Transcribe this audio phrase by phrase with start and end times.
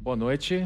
[0.00, 0.64] Boa noite.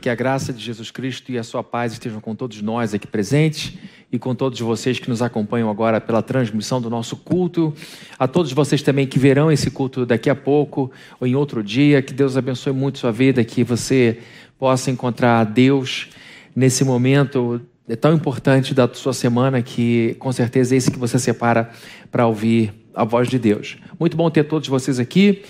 [0.00, 3.06] Que a graça de Jesus Cristo e a sua paz estejam com todos nós aqui
[3.06, 3.76] presentes
[4.12, 7.74] e com todos vocês que nos acompanham agora pela transmissão do nosso culto.
[8.16, 12.00] A todos vocês também que verão esse culto daqui a pouco ou em outro dia.
[12.00, 14.20] Que Deus abençoe muito sua vida, que você
[14.56, 16.08] possa encontrar Deus
[16.54, 17.60] nesse momento
[18.00, 21.70] tão importante da sua semana que com certeza é esse que você separa
[22.10, 23.76] para ouvir a voz de Deus.
[23.98, 25.42] Muito bom ter todos vocês aqui.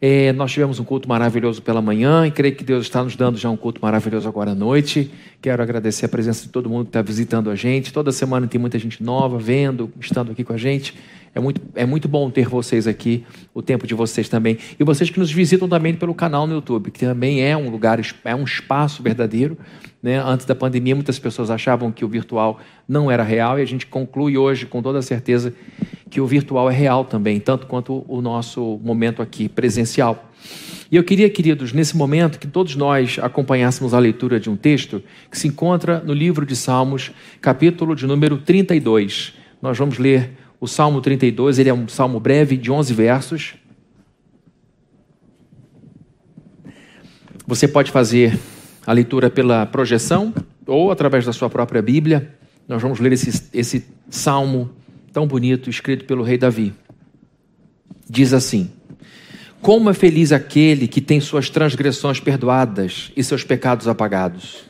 [0.00, 3.38] É, nós tivemos um culto maravilhoso pela manhã e creio que Deus está nos dando
[3.38, 5.10] já um culto maravilhoso agora à noite.
[5.40, 7.92] Quero agradecer a presença de todo mundo que está visitando a gente.
[7.92, 10.94] Toda semana tem muita gente nova vendo, estando aqui com a gente.
[11.36, 13.22] É muito, é muito bom ter vocês aqui,
[13.52, 14.56] o tempo de vocês também.
[14.80, 18.00] E vocês que nos visitam também pelo canal no YouTube, que também é um lugar,
[18.24, 19.58] é um espaço verdadeiro.
[20.02, 20.18] Né?
[20.18, 22.58] Antes da pandemia, muitas pessoas achavam que o virtual
[22.88, 25.52] não era real e a gente conclui hoje com toda certeza
[26.08, 30.32] que o virtual é real também, tanto quanto o nosso momento aqui presencial.
[30.90, 35.02] E eu queria, queridos, nesse momento, que todos nós acompanhássemos a leitura de um texto
[35.30, 37.10] que se encontra no livro de Salmos,
[37.42, 39.34] capítulo de número 32.
[39.60, 43.54] Nós vamos ler o Salmo 32, ele é um salmo breve de 11 versos.
[47.46, 48.38] Você pode fazer
[48.86, 50.34] a leitura pela projeção
[50.66, 52.34] ou através da sua própria Bíblia.
[52.66, 54.70] Nós vamos ler esse, esse salmo
[55.12, 56.72] tão bonito, escrito pelo rei Davi.
[58.08, 58.70] Diz assim:
[59.60, 64.64] Como é feliz aquele que tem suas transgressões perdoadas e seus pecados apagados.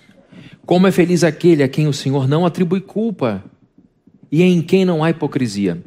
[0.67, 3.43] Como é feliz aquele a quem o Senhor não atribui culpa
[4.31, 5.83] e em quem não há hipocrisia.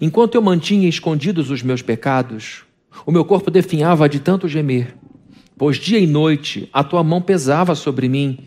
[0.00, 2.62] Enquanto eu mantinha escondidos os meus pecados,
[3.04, 4.94] o meu corpo definhava de tanto gemer,
[5.56, 8.38] pois dia e noite a tua mão pesava sobre mim,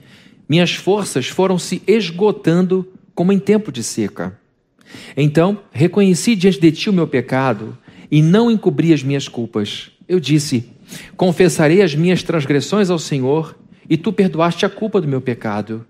[0.48, 4.40] minhas forças foram se esgotando como em tempo de seca.
[5.16, 7.78] Então reconheci diante de ti o meu pecado
[8.10, 9.92] e não encobri as minhas culpas.
[10.08, 10.70] Eu disse:
[11.18, 13.58] Confessarei as minhas transgressões ao Senhor,
[13.90, 15.86] e tu perdoaste a culpa do meu pecado.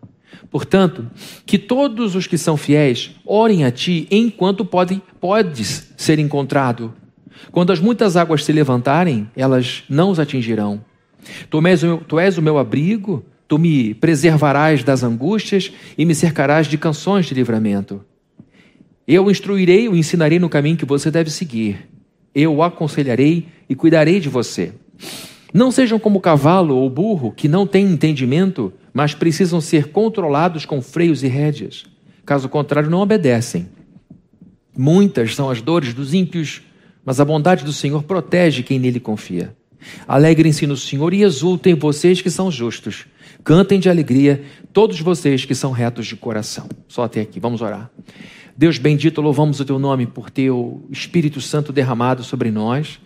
[0.50, 1.06] Portanto,
[1.45, 6.94] que todos os que são fiéis orem a ti enquanto pode, podes ser encontrado.
[7.52, 10.84] Quando as muitas águas se levantarem, elas não os atingirão.
[11.50, 16.16] Tu és, o, tu és o meu abrigo, tu me preservarás das angústias e me
[16.16, 18.04] cercarás de canções de livramento.
[19.08, 21.88] Eu o instruirei, o ensinarei no caminho que você deve seguir.
[22.36, 24.73] Eu o aconselharei e cuidarei de você.
[25.54, 30.82] Não sejam como cavalo ou burro, que não têm entendimento, mas precisam ser controlados com
[30.82, 31.86] freios e rédeas.
[32.26, 33.68] Caso contrário, não obedecem.
[34.78, 36.62] Muitas são as dores dos ímpios,
[37.06, 39.56] mas a bondade do Senhor protege quem nele confia.
[40.08, 43.06] Alegrem-se no Senhor e exultem vocês que são justos.
[43.44, 44.44] Cantem de alegria
[44.74, 46.68] todos vocês que são retos de coração.
[46.88, 47.90] Só até aqui, vamos orar.
[48.58, 53.00] Deus bendito, louvamos o teu nome por teu Espírito Santo derramado sobre nós.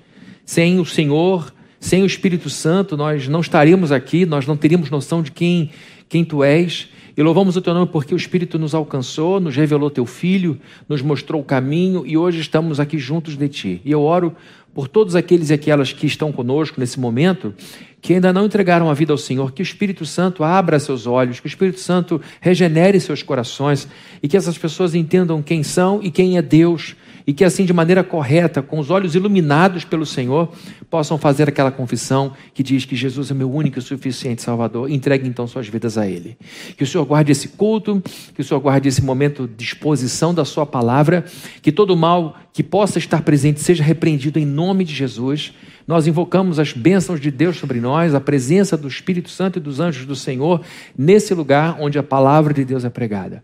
[0.45, 5.23] Sem o Senhor, sem o Espírito Santo, nós não estaríamos aqui, nós não teríamos noção
[5.23, 5.71] de quem,
[6.07, 6.87] quem tu és.
[7.17, 11.01] E louvamos o teu nome porque o Espírito nos alcançou, nos revelou teu Filho, nos
[11.01, 13.81] mostrou o caminho e hoje estamos aqui juntos de ti.
[13.83, 14.33] E eu oro
[14.75, 17.53] por todos aqueles e aquelas que estão conosco nesse momento,
[17.99, 21.39] que ainda não entregaram a vida ao Senhor, que o Espírito Santo abra seus olhos,
[21.39, 23.87] que o Espírito Santo regenere seus corações
[24.21, 26.95] e que essas pessoas entendam quem são e quem é Deus
[27.31, 30.49] e que assim de maneira correta, com os olhos iluminados pelo Senhor,
[30.89, 34.91] possam fazer aquela confissão que diz que Jesus é meu único e suficiente Salvador.
[34.91, 36.37] Entregue então suas vidas a Ele.
[36.75, 38.03] Que o Senhor guarde esse culto,
[38.35, 41.23] que o Senhor guarde esse momento de exposição da Sua palavra,
[41.61, 45.53] que todo mal que possa estar presente seja repreendido em nome de Jesus.
[45.87, 49.79] Nós invocamos as bênçãos de Deus sobre nós, a presença do Espírito Santo e dos
[49.79, 50.61] anjos do Senhor
[50.97, 53.43] nesse lugar onde a palavra de Deus é pregada.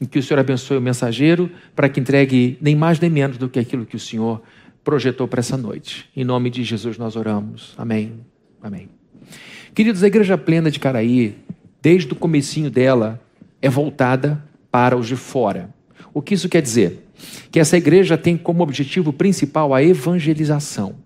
[0.00, 3.48] E que o Senhor abençoe o mensageiro para que entregue nem mais nem menos do
[3.48, 4.42] que aquilo que o Senhor
[4.82, 6.08] projetou para essa noite.
[6.16, 7.74] Em nome de Jesus nós oramos.
[7.76, 8.14] Amém.
[8.62, 8.88] Amém.
[9.74, 11.36] Queridos, a Igreja Plena de Caraí,
[11.80, 13.20] desde o comecinho dela,
[13.62, 15.70] é voltada para os de fora.
[16.12, 17.07] O que isso quer dizer?
[17.50, 20.96] Que essa igreja tem como objetivo principal a evangelização.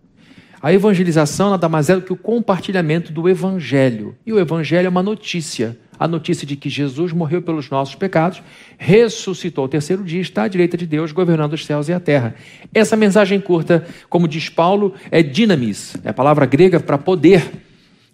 [0.63, 4.15] A evangelização nada mais é do que o compartilhamento do evangelho.
[4.25, 8.41] E o evangelho é uma notícia, a notícia de que Jesus morreu pelos nossos pecados,
[8.79, 12.37] ressuscitou ao terceiro dia, está à direita de Deus, governando os céus e a terra.
[12.73, 17.43] Essa mensagem curta, como diz Paulo, é dinamis, é a palavra grega para poder.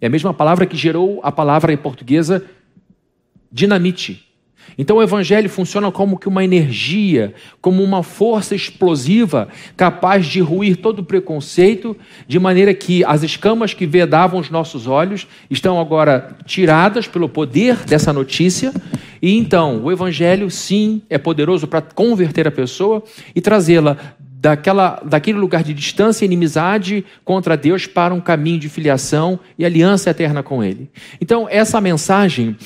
[0.01, 2.45] É a mesma palavra que gerou a palavra em portuguesa
[3.51, 4.28] dinamite,
[4.79, 10.77] então o evangelho funciona como que uma energia, como uma força explosiva capaz de ruir
[10.77, 11.97] todo o preconceito,
[12.29, 17.85] de maneira que as escamas que vedavam os nossos olhos estão agora tiradas pelo poder
[17.85, 18.73] dessa notícia.
[19.21, 23.03] E então o evangelho sim é poderoso para converter a pessoa
[23.35, 23.97] e trazê-la
[24.41, 29.65] daquela, daquele lugar de distância e inimizade contra Deus para um caminho de filiação e
[29.65, 30.89] aliança eterna com Ele.
[31.21, 32.57] Então, essa mensagem,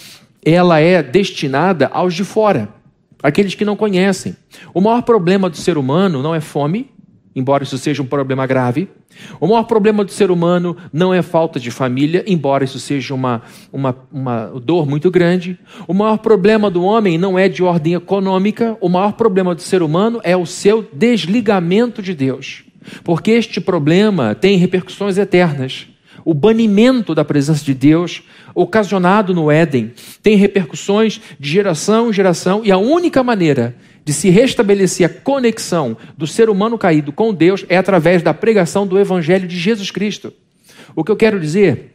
[0.45, 2.69] ela é destinada aos de fora,
[3.23, 4.37] aqueles que não conhecem.
[4.75, 6.91] O maior problema do ser humano não é fome,
[7.35, 8.89] embora isso seja um problema grave.
[9.41, 13.43] O maior problema do ser humano não é falta de família, embora isso seja uma,
[13.73, 15.59] uma, uma dor muito grande.
[15.87, 19.83] O maior problema do homem não é de ordem econômica, o maior problema do ser
[19.83, 22.65] humano é o seu desligamento de Deus.
[23.05, 25.87] Porque este problema tem repercussões eternas.
[26.25, 28.23] O banimento da presença de Deus,
[28.55, 29.93] ocasionado no Éden,
[30.23, 33.75] tem repercussões de geração em geração, e a única maneira
[34.05, 38.87] de se restabelecer a conexão do ser humano caído com Deus é através da pregação
[38.87, 40.33] do Evangelho de Jesus Cristo.
[40.95, 41.95] O que eu quero dizer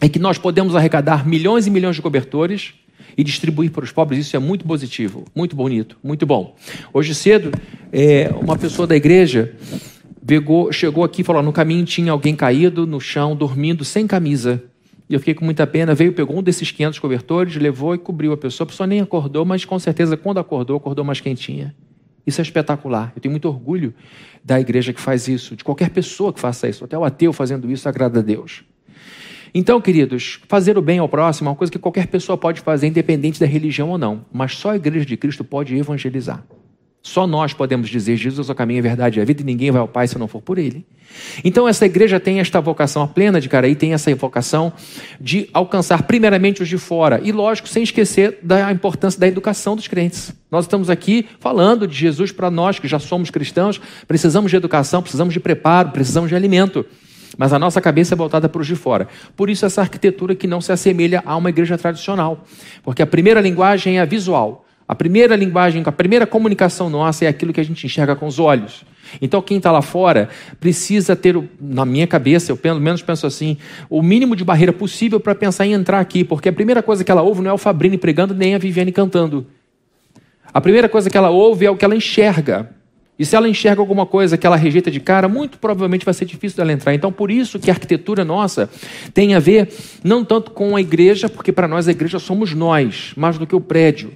[0.00, 2.74] é que nós podemos arrecadar milhões e milhões de cobertores
[3.16, 6.54] e distribuir para os pobres, isso é muito positivo, muito bonito, muito bom.
[6.92, 7.50] Hoje cedo,
[7.92, 9.56] é, uma pessoa da igreja
[10.28, 14.62] pegou, chegou aqui e falou: no caminho tinha alguém caído no chão, dormindo, sem camisa.
[15.08, 15.94] E eu fiquei com muita pena.
[15.94, 18.66] Veio, pegou um desses 500 cobertores, levou e cobriu a pessoa.
[18.66, 21.74] A pessoa nem acordou, mas com certeza, quando acordou, acordou mais quentinha.
[22.26, 23.10] Isso é espetacular.
[23.16, 23.94] Eu tenho muito orgulho
[24.44, 26.84] da igreja que faz isso, de qualquer pessoa que faça isso.
[26.84, 28.64] Até o ateu fazendo isso agrada a Deus.
[29.54, 32.86] Então, queridos, fazer o bem ao próximo é uma coisa que qualquer pessoa pode fazer,
[32.86, 34.26] independente da religião ou não.
[34.30, 36.44] Mas só a igreja de Cristo pode evangelizar.
[37.08, 39.70] Só nós podemos dizer Jesus é o caminho, a verdade e a vida, e ninguém
[39.70, 40.84] vai ao Pai se não for por Ele.
[41.42, 44.70] Então, essa igreja tem esta vocação, plena de Caraí tem essa vocação
[45.18, 49.88] de alcançar primeiramente os de fora, e lógico, sem esquecer da importância da educação dos
[49.88, 50.34] crentes.
[50.50, 55.00] Nós estamos aqui falando de Jesus para nós que já somos cristãos, precisamos de educação,
[55.00, 56.84] precisamos de preparo, precisamos de alimento.
[57.38, 59.08] Mas a nossa cabeça é voltada para os de fora.
[59.34, 62.44] Por isso, essa arquitetura que não se assemelha a uma igreja tradicional.
[62.82, 64.66] Porque a primeira linguagem é a visual.
[64.88, 68.38] A primeira linguagem, a primeira comunicação nossa é aquilo que a gente enxerga com os
[68.38, 68.86] olhos.
[69.20, 73.58] Então, quem está lá fora precisa ter, na minha cabeça, eu pelo menos penso assim,
[73.90, 77.12] o mínimo de barreira possível para pensar em entrar aqui, porque a primeira coisa que
[77.12, 79.46] ela ouve não é o Fabrini pregando nem a Viviane cantando.
[80.54, 82.70] A primeira coisa que ela ouve é o que ela enxerga.
[83.18, 86.24] E se ela enxerga alguma coisa que ela rejeita de cara, muito provavelmente vai ser
[86.24, 86.94] difícil dela entrar.
[86.94, 88.70] Então, por isso que a arquitetura nossa
[89.12, 89.68] tem a ver
[90.02, 93.54] não tanto com a igreja, porque para nós a igreja somos nós, mais do que
[93.54, 94.12] o prédio.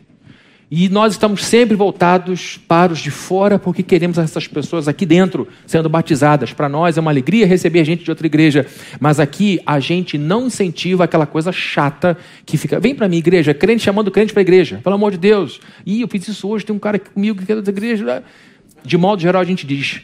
[0.74, 5.46] E nós estamos sempre voltados para os de fora, porque queremos essas pessoas aqui dentro
[5.66, 6.54] sendo batizadas.
[6.54, 8.64] Para nós é uma alegria receber gente de outra igreja,
[8.98, 12.16] mas aqui a gente não incentiva aquela coisa chata
[12.46, 12.80] que fica.
[12.80, 15.60] Vem para mim, igreja, crente chamando crente para a igreja, pelo amor de Deus.
[15.84, 18.24] Ih, eu fiz isso hoje, tem um cara aqui comigo que é da igreja.
[18.82, 20.00] De modo geral, a gente diz: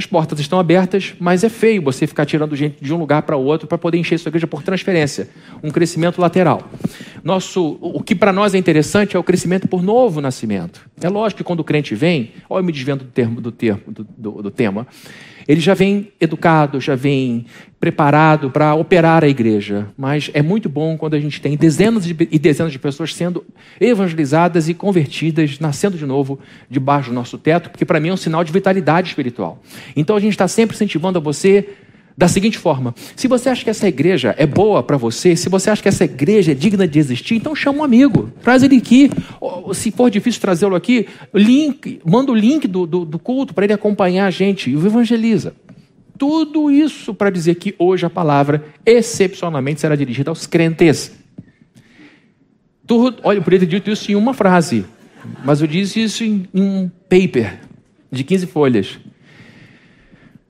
[0.00, 3.36] as portas estão abertas, mas é feio você ficar tirando gente de um lugar para
[3.36, 5.28] outro para poder encher sua igreja por transferência,
[5.62, 6.70] um crescimento lateral.
[7.22, 10.88] Nosso, o que para nós é interessante é o crescimento por novo nascimento.
[11.00, 13.82] É lógico que quando o crente vem, olha eu me desvendo do, termo, do, termo,
[13.88, 14.86] do, do, do tema,
[15.46, 17.46] ele já vem educado, já vem
[17.78, 19.88] preparado para operar a igreja.
[19.96, 23.44] Mas é muito bom quando a gente tem dezenas e dezenas de pessoas sendo
[23.80, 26.38] evangelizadas e convertidas, nascendo de novo
[26.68, 29.60] debaixo do nosso teto, porque para mim é um sinal de vitalidade espiritual.
[29.96, 31.68] Então a gente está sempre incentivando a você
[32.20, 35.70] da seguinte forma: se você acha que essa igreja é boa para você, se você
[35.70, 39.10] acha que essa igreja é digna de existir, então chama um amigo, traz ele aqui.
[39.72, 43.72] Se for difícil trazê-lo aqui, link, manda o link do, do, do culto para ele
[43.72, 45.54] acompanhar a gente e o evangeliza.
[46.18, 51.12] Tudo isso para dizer que hoje a palavra excepcionalmente será dirigida aos crentes.
[52.86, 54.84] Tudo, olha, eu poderia ter dito isso em uma frase,
[55.42, 57.60] mas eu disse isso em, em um paper
[58.12, 58.98] de 15 folhas.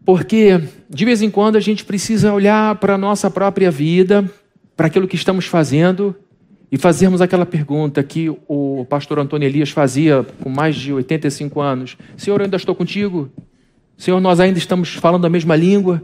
[0.05, 4.29] Porque de vez em quando a gente precisa olhar para a nossa própria vida,
[4.77, 6.17] para aquilo que estamos fazendo
[6.73, 11.97] e fazermos aquela pergunta que o pastor Antônio Elias fazia com mais de 85 anos:
[12.17, 13.31] Senhor, eu ainda estou contigo?
[13.97, 16.03] Senhor, nós ainda estamos falando a mesma língua?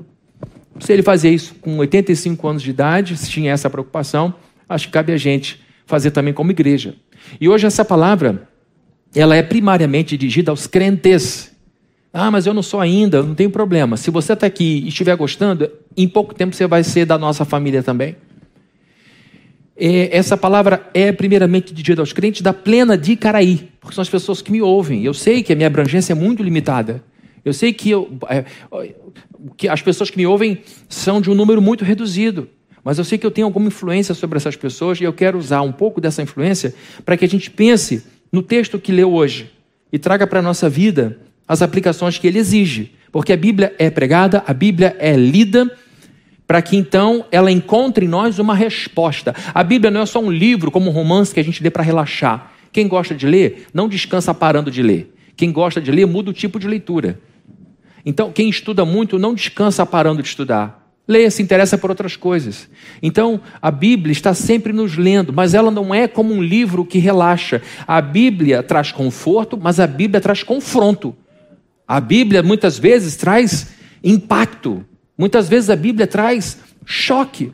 [0.81, 4.35] Se ele fazia isso com 85 anos de idade, se tinha essa preocupação,
[4.69, 6.95] acho que cabe a gente fazer também como igreja.
[7.41, 8.47] E hoje essa palavra,
[9.15, 11.56] ela é primariamente dirigida aos crentes,
[12.19, 13.99] ah, mas eu não sou ainda, não tem problema.
[13.99, 17.45] Se você está aqui e estiver gostando, em pouco tempo você vai ser da nossa
[17.45, 18.17] família também.
[19.77, 24.41] essa palavra é primeiramente dirigida aos crentes da plena de Caraí, porque são as pessoas
[24.41, 25.05] que me ouvem.
[25.05, 27.05] Eu sei que a minha abrangência é muito limitada.
[27.45, 28.47] Eu sei que, eu, é,
[29.55, 32.49] que as pessoas que me ouvem são de um número muito reduzido.
[32.83, 35.61] Mas eu sei que eu tenho alguma influência sobre essas pessoas e eu quero usar
[35.61, 39.51] um pouco dessa influência para que a gente pense no texto que leu hoje
[39.93, 42.93] e traga para a nossa vida as aplicações que ele exige.
[43.13, 45.71] Porque a Bíblia é pregada, a Bíblia é lida,
[46.47, 49.35] para que então ela encontre em nós uma resposta.
[49.55, 51.83] A Bíblia não é só um livro, como um romance que a gente lê para
[51.83, 52.53] relaxar.
[52.73, 55.13] Quem gosta de ler, não descansa parando de ler.
[55.37, 57.21] Quem gosta de ler, muda o tipo de leitura.
[58.05, 60.87] Então, quem estuda muito não descansa parando de estudar.
[61.09, 62.69] Leia, se interessa por outras coisas.
[63.01, 66.99] Então, a Bíblia está sempre nos lendo, mas ela não é como um livro que
[66.99, 67.63] relaxa.
[67.87, 71.15] A Bíblia traz conforto, mas a Bíblia traz confronto.
[71.87, 73.69] A Bíblia muitas vezes traz
[74.03, 74.85] impacto.
[75.17, 77.53] Muitas vezes a Bíblia traz choque.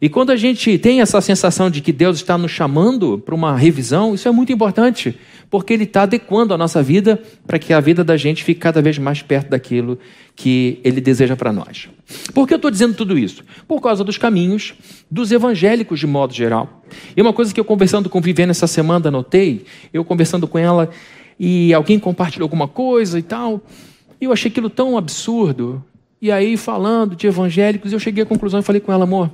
[0.00, 3.56] E quando a gente tem essa sensação de que Deus está nos chamando para uma
[3.56, 7.80] revisão, isso é muito importante, porque Ele está adequando a nossa vida para que a
[7.80, 9.98] vida da gente fique cada vez mais perto daquilo
[10.34, 11.88] que Ele deseja para nós.
[12.34, 13.42] Por que eu estou dizendo tudo isso?
[13.66, 14.74] Por causa dos caminhos
[15.10, 16.84] dos evangélicos de modo geral.
[17.16, 20.90] E uma coisa que eu conversando com Viviane essa semana notei, eu conversando com ela
[21.38, 23.62] e alguém compartilhou alguma coisa e tal,
[24.20, 25.84] e eu achei aquilo tão absurdo.
[26.20, 29.30] E aí, falando de evangélicos, eu cheguei à conclusão e falei com ela, amor,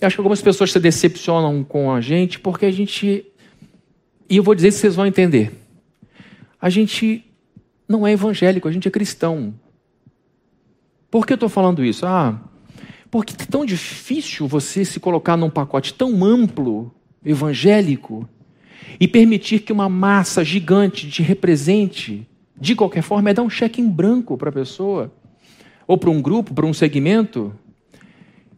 [0.00, 3.24] acho que algumas pessoas se decepcionam com a gente porque a gente.
[4.28, 5.52] E eu vou dizer se vocês vão entender.
[6.60, 7.24] A gente
[7.88, 9.54] não é evangélico, a gente é cristão.
[11.10, 12.06] Por que eu estou falando isso?
[12.06, 12.40] Ah,
[13.10, 16.94] porque é tão difícil você se colocar num pacote tão amplo,
[17.24, 18.28] evangélico,
[19.00, 22.28] e permitir que uma massa gigante te represente,
[22.60, 25.10] de qualquer forma, é dar um cheque em branco para a pessoa,
[25.86, 27.50] ou para um grupo, para um segmento.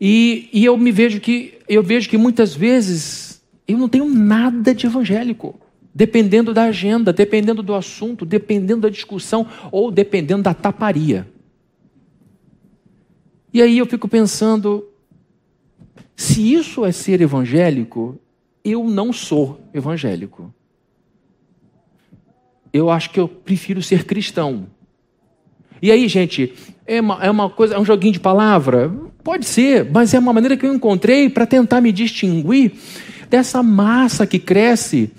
[0.00, 4.74] E, e eu me vejo que eu vejo que muitas vezes eu não tenho nada
[4.74, 5.58] de evangélico.
[5.94, 11.28] Dependendo da agenda, dependendo do assunto, dependendo da discussão ou dependendo da taparia.
[13.54, 14.88] E aí eu fico pensando,
[16.16, 18.18] se isso é ser evangélico,
[18.64, 20.52] eu não sou evangélico.
[22.72, 24.66] Eu acho que eu prefiro ser cristão.
[25.80, 26.54] E aí, gente,
[26.86, 28.88] é uma, é uma coisa, é um joguinho de palavra?
[29.22, 32.72] Pode ser, mas é uma maneira que eu encontrei para tentar me distinguir
[33.28, 35.10] dessa massa que cresce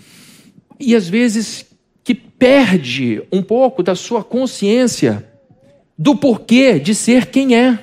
[0.79, 1.65] e às vezes
[2.03, 5.27] que perde um pouco da sua consciência
[5.97, 7.79] do porquê de ser quem é.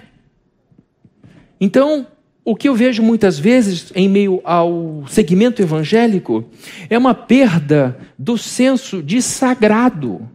[1.61, 2.07] Então,
[2.51, 6.45] o que eu vejo muitas vezes em meio ao segmento evangélico
[6.89, 10.29] é uma perda do senso de sagrado.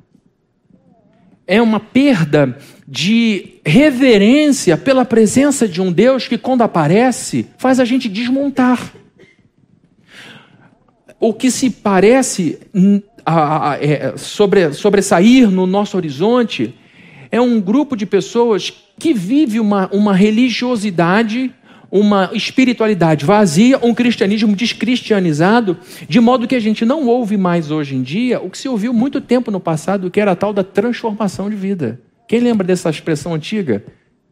[1.46, 2.58] É uma perda
[2.88, 8.94] de reverência pela presença de um Deus que, quando aparece, faz a gente desmontar.
[11.20, 12.60] O que se parece
[13.26, 16.74] a, a, é, sobre, sobressair no nosso horizonte
[17.30, 21.54] é um grupo de pessoas que vive uma, uma religiosidade
[21.92, 25.78] uma espiritualidade vazia, um cristianismo descristianizado,
[26.08, 28.94] de modo que a gente não ouve mais hoje em dia o que se ouviu
[28.94, 32.02] muito tempo no passado, que era a tal da transformação de vida.
[32.28, 33.84] Quem lembra dessa expressão antiga?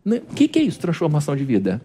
[0.04, 0.22] Né?
[0.30, 1.82] O que, é isso, transformação de vida?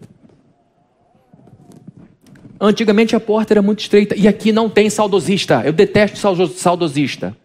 [2.59, 5.61] Antigamente a porta era muito estreita e aqui não tem saudosista.
[5.63, 7.35] Eu detesto saudosista.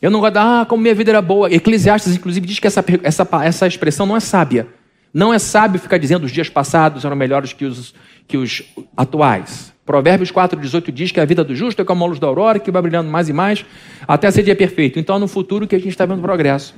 [0.00, 1.52] Eu não gosto, ah, como minha vida era boa.
[1.52, 4.68] Eclesiastes, inclusive, diz que essa, essa, essa expressão não é sábia.
[5.16, 7.94] Não é sábio ficar dizendo os dias passados eram melhores que os,
[8.28, 8.62] que os
[8.94, 9.72] atuais.
[9.86, 12.70] Provérbios 4,18 diz que a vida do justo é como a luz da aurora, que
[12.70, 13.64] vai brilhando mais e mais,
[14.06, 14.98] até ser dia perfeito.
[14.98, 16.74] Então, no futuro que a gente está vendo progresso.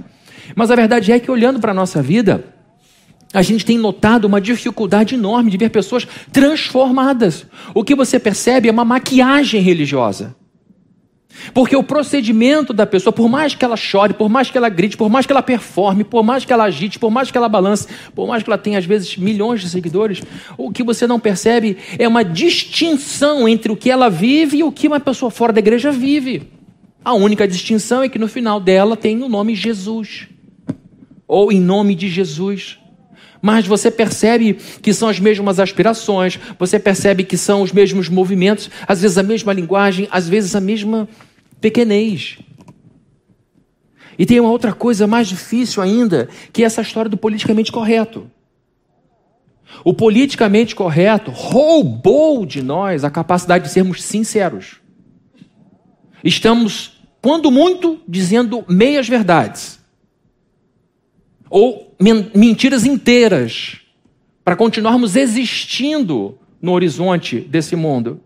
[0.55, 2.45] Mas a verdade é que, olhando para a nossa vida,
[3.35, 7.45] a gente tem notado uma dificuldade enorme de ver pessoas transformadas.
[7.75, 10.37] O que você percebe é uma maquiagem religiosa.
[11.53, 14.97] Porque o procedimento da pessoa, por mais que ela chore, por mais que ela grite,
[14.97, 17.87] por mais que ela performe, por mais que ela agite, por mais que ela balance,
[18.15, 20.23] por mais que ela tenha às vezes milhões de seguidores,
[20.57, 24.73] o que você não percebe é uma distinção entre o que ela vive e o
[24.73, 26.51] que uma pessoa fora da igreja vive.
[27.05, 30.29] A única distinção é que no final dela tem o nome Jesus
[31.27, 32.79] ou em nome de Jesus.
[33.41, 38.69] Mas você percebe que são as mesmas aspirações, você percebe que são os mesmos movimentos,
[38.87, 41.09] às vezes a mesma linguagem, às vezes a mesma
[41.61, 42.39] pequenez.
[44.19, 48.31] E tem uma outra coisa mais difícil ainda, que é essa história do politicamente correto.
[49.85, 54.81] O politicamente correto roubou de nós a capacidade de sermos sinceros.
[56.25, 59.79] Estamos, quando muito, dizendo meias verdades
[61.51, 61.95] ou
[62.35, 63.81] mentiras inteiras
[64.45, 68.21] para continuarmos existindo no horizonte desse mundo.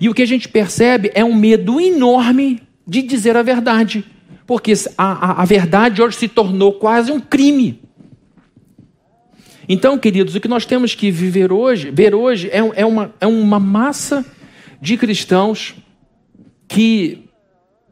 [0.00, 4.04] E o que a gente percebe é um medo enorme de dizer a verdade,
[4.46, 7.80] porque a, a, a verdade hoje se tornou quase um crime.
[9.68, 13.26] Então, queridos, o que nós temos que viver hoje, ver hoje, é, é, uma, é
[13.26, 14.24] uma massa
[14.80, 15.76] de cristãos
[16.66, 17.28] que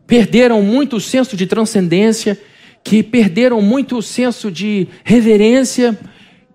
[0.05, 2.41] perderam muito o senso de transcendência,
[2.83, 5.97] que perderam muito o senso de reverência,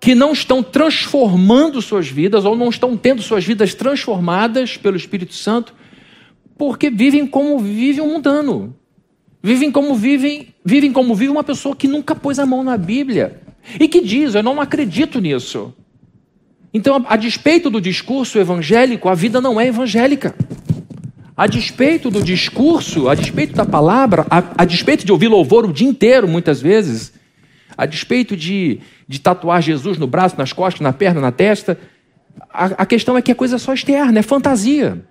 [0.03, 5.33] que não estão transformando suas vidas ou não estão tendo suas vidas transformadas pelo Espírito
[5.33, 5.73] Santo,
[6.57, 8.75] porque vivem como vive um mundano.
[9.41, 13.41] Vivem como vivem, vivem como vive uma pessoa que nunca pôs a mão na Bíblia
[13.79, 15.73] e que diz: Eu não acredito nisso.
[16.73, 20.35] Então, a despeito do discurso evangélico, a vida não é evangélica.
[21.35, 25.71] A despeito do discurso, a despeito da palavra, a, a despeito de ouvir louvor o
[25.71, 27.13] dia inteiro, muitas vezes,
[27.77, 31.77] a despeito de, de tatuar Jesus no braço, nas costas, na perna, na testa,
[32.49, 35.03] a, a questão é que a coisa é só externa, é fantasia.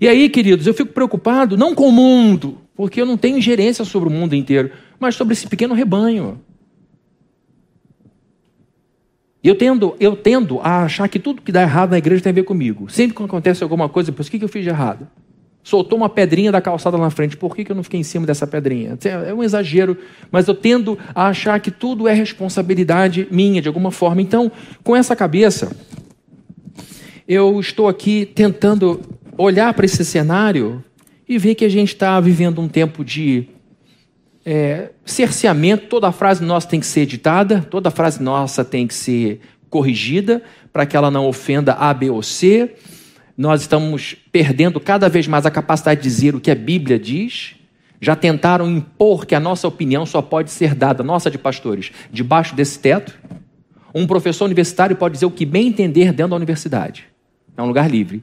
[0.00, 3.84] E aí, queridos, eu fico preocupado não com o mundo, porque eu não tenho ingerência
[3.84, 6.40] sobre o mundo inteiro, mas sobre esse pequeno rebanho.
[9.42, 12.34] Eu tendo, eu tendo a achar que tudo que dá errado na igreja tem a
[12.34, 12.88] ver comigo.
[12.90, 15.06] Sempre que acontece alguma coisa, por que eu fiz de errado?
[15.64, 18.04] Soltou uma pedrinha da calçada lá na frente, por que, que eu não fiquei em
[18.04, 18.98] cima dessa pedrinha?
[19.02, 19.96] É um exagero,
[20.30, 24.20] mas eu tendo a achar que tudo é responsabilidade minha, de alguma forma.
[24.20, 24.52] Então,
[24.82, 25.74] com essa cabeça,
[27.26, 29.00] eu estou aqui tentando
[29.38, 30.84] olhar para esse cenário
[31.26, 33.48] e ver que a gente está vivendo um tempo de
[34.44, 39.40] é, cerceamento, toda frase nossa tem que ser editada, toda frase nossa tem que ser
[39.70, 42.74] corrigida para que ela não ofenda A, B ou C.
[43.36, 47.56] Nós estamos perdendo cada vez mais a capacidade de dizer o que a Bíblia diz.
[48.00, 52.54] Já tentaram impor que a nossa opinião só pode ser dada, nossa de pastores, debaixo
[52.54, 53.18] desse teto.
[53.94, 57.06] Um professor universitário pode dizer o que bem entender dentro da universidade.
[57.56, 58.22] É um lugar livre.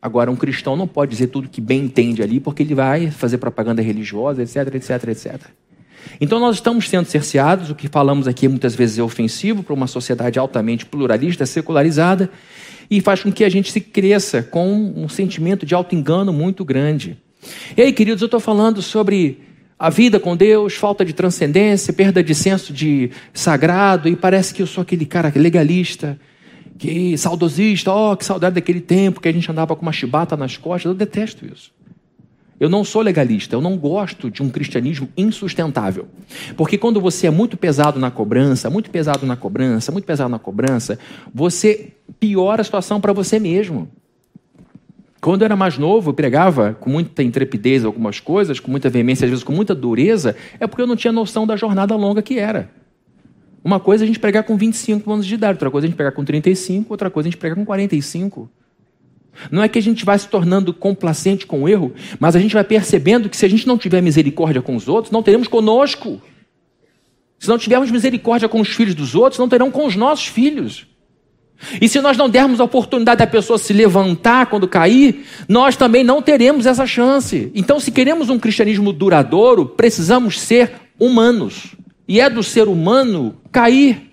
[0.00, 3.38] Agora, um cristão não pode dizer tudo que bem entende ali, porque ele vai fazer
[3.38, 5.40] propaganda religiosa, etc, etc, etc.
[6.20, 9.86] Então, nós estamos sendo cerceados, o que falamos aqui muitas vezes é ofensivo para uma
[9.86, 12.30] sociedade altamente pluralista, secularizada,
[12.90, 17.16] e faz com que a gente se cresça com um sentimento de auto-engano muito grande.
[17.76, 19.40] E aí, queridos, eu estou falando sobre
[19.78, 24.62] a vida com Deus, falta de transcendência, perda de senso de sagrado, e parece que
[24.62, 26.18] eu sou aquele cara legalista,
[26.78, 30.56] que saudosista, oh, que saudade daquele tempo que a gente andava com uma chibata nas
[30.56, 30.90] costas.
[30.90, 31.72] Eu detesto isso.
[32.62, 36.06] Eu não sou legalista, eu não gosto de um cristianismo insustentável.
[36.56, 40.38] Porque quando você é muito pesado na cobrança, muito pesado na cobrança, muito pesado na
[40.38, 40.96] cobrança,
[41.34, 41.88] você
[42.20, 43.88] piora a situação para você mesmo.
[45.20, 49.24] Quando eu era mais novo, eu pregava com muita intrepidez algumas coisas, com muita veemência,
[49.24, 52.38] às vezes com muita dureza, é porque eu não tinha noção da jornada longa que
[52.38, 52.70] era.
[53.64, 55.90] Uma coisa é a gente pregar com 25 anos de idade, outra coisa é a
[55.90, 58.48] gente pregar com 35, outra coisa é a gente pregar com 45.
[59.50, 62.54] Não é que a gente vai se tornando complacente com o erro, mas a gente
[62.54, 66.20] vai percebendo que se a gente não tiver misericórdia com os outros, não teremos conosco.
[67.38, 70.86] Se não tivermos misericórdia com os filhos dos outros, não terão com os nossos filhos.
[71.80, 76.04] E se nós não dermos a oportunidade da pessoa se levantar quando cair, nós também
[76.04, 77.50] não teremos essa chance.
[77.54, 81.74] Então, se queremos um cristianismo duradouro, precisamos ser humanos.
[82.06, 84.10] E é do ser humano cair,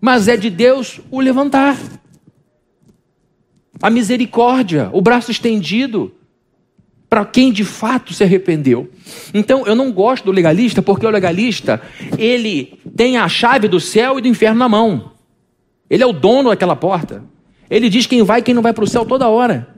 [0.00, 1.76] mas é de Deus o levantar.
[3.80, 6.12] A misericórdia, o braço estendido
[7.08, 8.90] para quem de fato se arrependeu.
[9.32, 11.80] Então, eu não gosto do legalista, porque o legalista,
[12.18, 15.12] ele tem a chave do céu e do inferno na mão.
[15.88, 17.24] Ele é o dono daquela porta.
[17.70, 19.68] Ele diz quem vai e quem não vai para o céu toda hora.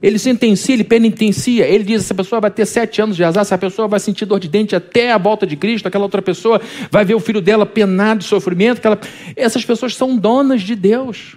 [0.00, 3.58] Ele sentencia, ele penitencia, ele diz: essa pessoa vai ter sete anos de azar, essa
[3.58, 6.60] pessoa vai sentir dor de dente até a volta de Cristo, aquela outra pessoa
[6.90, 8.78] vai ver o filho dela penado de sofrimento.
[8.78, 8.98] Aquela...
[9.34, 11.36] Essas pessoas são donas de Deus.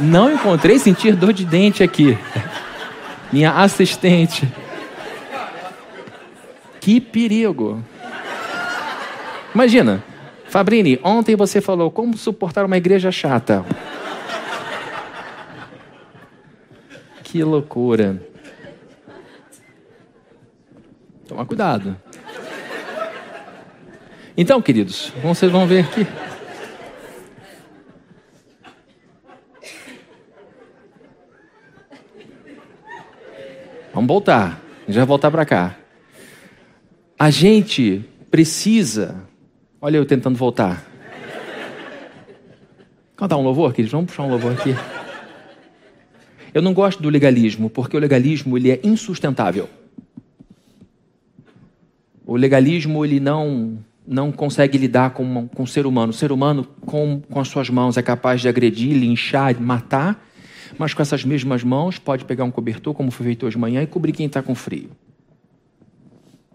[0.00, 2.18] Não encontrei sentir dor de dente aqui.
[3.32, 4.46] Minha assistente.
[6.80, 7.82] Que perigo.
[9.54, 10.02] Imagina,
[10.46, 13.64] Fabrini, ontem você falou como suportar uma igreja chata.
[17.22, 18.22] Que loucura.
[21.26, 21.96] Toma cuidado.
[24.36, 26.06] Então, queridos, vocês vão ver aqui.
[33.94, 34.62] Vamos voltar.
[34.82, 35.76] A gente vai voltar para cá.
[37.18, 39.16] A gente precisa.
[39.80, 40.84] Olha eu tentando voltar.
[43.16, 43.92] Cantar um louvor, queridos?
[43.92, 44.74] Vamos puxar um louvor aqui.
[46.54, 49.68] Eu não gosto do legalismo, porque o legalismo ele é insustentável.
[52.26, 56.10] O legalismo ele não não consegue lidar com, com o ser humano.
[56.10, 60.20] O ser humano, com, com as suas mãos, é capaz de agredir, linchar, matar,
[60.78, 63.82] mas com essas mesmas mãos pode pegar um cobertor, como foi feito hoje de manhã,
[63.82, 64.90] e cobrir quem está com frio.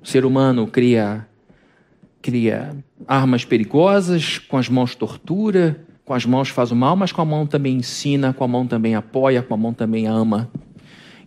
[0.02, 1.28] O ser humano cria,
[2.22, 2.76] cria
[3.08, 7.26] armas perigosas, com as mãos tortura, com as mãos faz o mal, mas com a
[7.26, 10.50] mão também ensina, com a mão também apoia, com a mão também ama.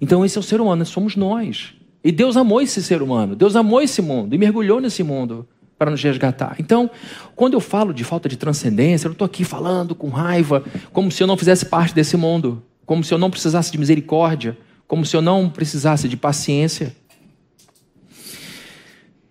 [0.01, 1.75] Então esse é o ser humano, somos nós.
[2.03, 5.47] E Deus amou esse ser humano, Deus amou esse mundo e mergulhou nesse mundo
[5.79, 6.57] para nos resgatar.
[6.59, 6.91] Então,
[7.35, 11.11] quando eu falo de falta de transcendência, eu não estou aqui falando com raiva, como
[11.11, 12.63] se eu não fizesse parte desse mundo.
[12.91, 16.93] Como se eu não precisasse de misericórdia, como se eu não precisasse de paciência.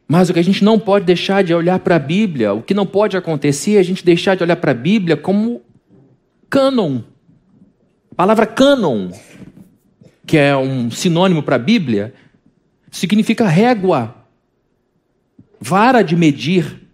[0.07, 2.73] Mas o que a gente não pode deixar de olhar para a Bíblia, o que
[2.73, 5.61] não pode acontecer é a gente deixar de olhar para a Bíblia como
[6.49, 7.01] cânon.
[8.13, 9.11] A palavra cânon,
[10.25, 12.13] que é um sinônimo para a Bíblia,
[12.89, 14.15] significa régua,
[15.59, 16.87] vara de medir.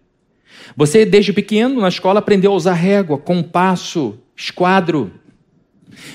[0.76, 5.12] Você, desde pequeno, na escola, aprendeu a usar régua, compasso, esquadro.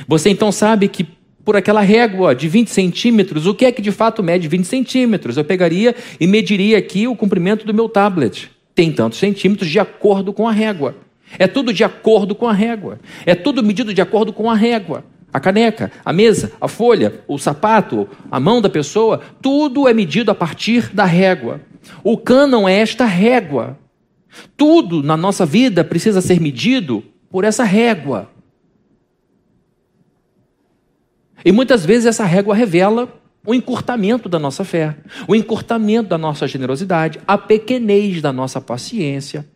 [0.08, 1.08] Você então sabe que
[1.44, 5.38] por aquela régua de 20 centímetros, o que é que de fato mede 20 centímetros?
[5.38, 8.52] Eu pegaria e mediria aqui o comprimento do meu tablet.
[8.76, 10.96] Tem tantos centímetros de acordo com a régua.
[11.38, 13.00] É tudo de acordo com a régua.
[13.26, 15.04] É tudo medido de acordo com a régua.
[15.34, 20.30] A caneca, a mesa, a folha, o sapato, a mão da pessoa, tudo é medido
[20.30, 21.62] a partir da régua.
[22.04, 23.78] O cânon é esta régua.
[24.58, 28.30] Tudo na nossa vida precisa ser medido por essa régua.
[31.44, 34.96] E muitas vezes essa régua revela o encurtamento da nossa fé,
[35.28, 39.48] o encurtamento da nossa generosidade, a pequenez da nossa paciência,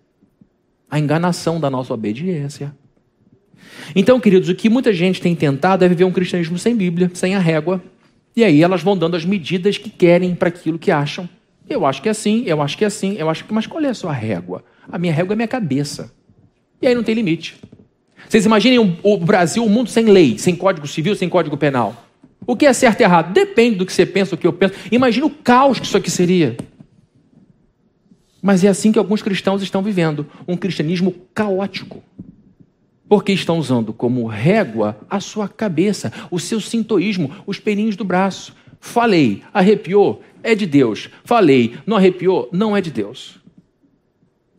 [0.89, 2.75] a enganação da nossa obediência.
[3.95, 7.35] Então, queridos, o que muita gente tem tentado é viver um cristianismo sem Bíblia, sem
[7.35, 7.83] a régua,
[8.35, 11.29] e aí elas vão dando as medidas que querem para aquilo que acham.
[11.69, 13.53] Eu acho que é assim, eu acho que é assim, eu acho que.
[13.53, 14.63] Mas qual é a sua régua?
[14.91, 16.13] A minha régua é minha cabeça.
[16.81, 17.57] E aí não tem limite.
[18.27, 22.05] Vocês imaginem o Brasil, um mundo sem lei, sem código civil, sem código penal.
[22.47, 23.33] O que é certo e errado?
[23.33, 24.75] Depende do que você pensa, do que eu penso.
[24.91, 26.55] Imagina o caos que isso aqui seria.
[28.41, 32.03] Mas é assim que alguns cristãos estão vivendo um cristianismo caótico.
[33.09, 38.55] Porque estão usando como régua a sua cabeça, o seu sintoísmo, os pelinhos do braço.
[38.79, 41.09] Falei, arrepiou, é de Deus.
[41.23, 43.39] Falei, não arrepiou, não é de Deus.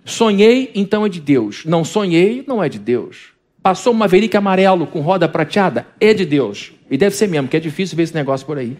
[0.04, 1.64] Sonhei, então é de Deus.
[1.64, 3.35] Não sonhei, não é de Deus.
[3.66, 6.72] Passou um Maverick amarelo com roda prateada, é de Deus.
[6.88, 8.78] E deve ser mesmo, que é difícil ver esse negócio por aí.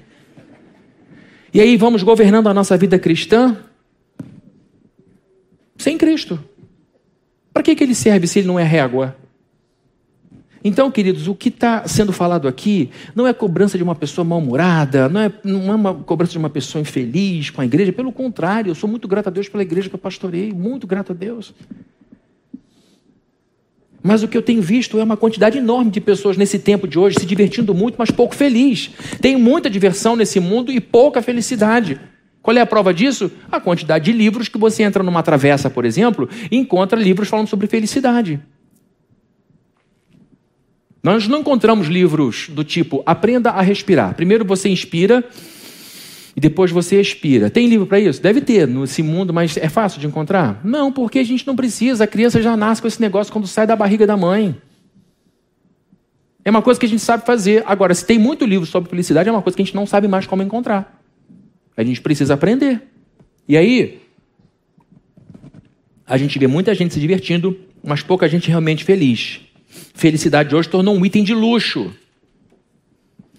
[1.52, 3.56] E aí vamos governando a nossa vida cristã
[5.76, 6.38] sem Cristo.
[7.52, 9.16] Para que, que ele serve se ele não é régua?
[10.62, 15.08] Então, queridos, o que está sendo falado aqui não é cobrança de uma pessoa mal-humorada,
[15.08, 18.70] não é, não é uma cobrança de uma pessoa infeliz com a igreja, pelo contrário,
[18.70, 21.52] eu sou muito grato a Deus pela igreja que eu pastorei, muito grato a Deus.
[24.06, 26.96] Mas o que eu tenho visto é uma quantidade enorme de pessoas nesse tempo de
[26.96, 28.90] hoje se divertindo muito, mas pouco feliz.
[29.20, 32.00] Tem muita diversão nesse mundo e pouca felicidade.
[32.40, 33.28] Qual é a prova disso?
[33.50, 37.48] A quantidade de livros que você entra numa travessa, por exemplo, e encontra livros falando
[37.48, 38.40] sobre felicidade.
[41.02, 44.14] Nós não encontramos livros do tipo aprenda a respirar.
[44.14, 45.24] Primeiro você inspira
[46.36, 47.48] e depois você expira.
[47.48, 48.20] Tem livro para isso?
[48.20, 50.60] Deve ter nesse mundo, mas é fácil de encontrar?
[50.62, 52.04] Não, porque a gente não precisa.
[52.04, 54.54] A criança já nasce com esse negócio quando sai da barriga da mãe.
[56.44, 57.64] É uma coisa que a gente sabe fazer.
[57.66, 60.06] Agora, se tem muito livro sobre felicidade, é uma coisa que a gente não sabe
[60.08, 61.02] mais como encontrar.
[61.74, 62.82] A gente precisa aprender.
[63.48, 64.02] E aí,
[66.06, 69.40] a gente vê muita gente se divertindo, mas pouca gente realmente feliz.
[69.94, 71.90] Felicidade hoje tornou um item de luxo.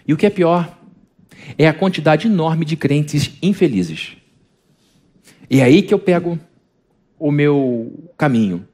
[0.07, 0.76] E o que é pior
[1.57, 4.17] é a quantidade enorme de crentes infelizes.
[5.49, 6.37] E é aí que eu pego
[7.17, 8.67] o meu caminho.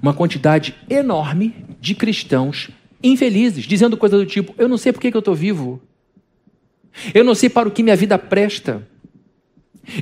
[0.00, 2.70] Uma quantidade enorme de cristãos
[3.02, 5.80] infelizes, dizendo coisas do tipo: Eu não sei por que, que eu estou vivo.
[7.14, 8.86] Eu não sei para o que minha vida presta.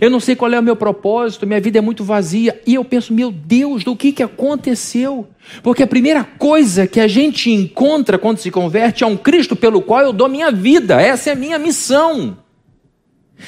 [0.01, 2.61] Eu não sei qual é o meu propósito, minha vida é muito vazia.
[2.67, 5.29] E eu penso, meu Deus, do que, que aconteceu?
[5.63, 9.83] Porque a primeira coisa que a gente encontra quando se converte é um Cristo pelo
[9.83, 11.01] qual eu dou minha vida.
[11.01, 12.39] Essa é a minha missão.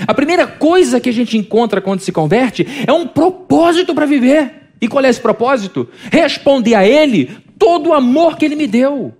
[0.07, 4.53] A primeira coisa que a gente encontra quando se converte é um propósito para viver.
[4.81, 5.88] E qual é esse propósito?
[6.11, 9.14] Responder a Ele todo o amor que Ele me deu.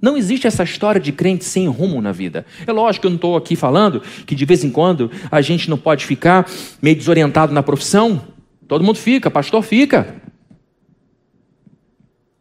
[0.00, 2.46] Não existe essa história de crente sem rumo na vida.
[2.66, 5.68] É lógico que eu não estou aqui falando que de vez em quando a gente
[5.68, 6.48] não pode ficar
[6.80, 8.22] meio desorientado na profissão.
[8.68, 10.22] Todo mundo fica, pastor fica.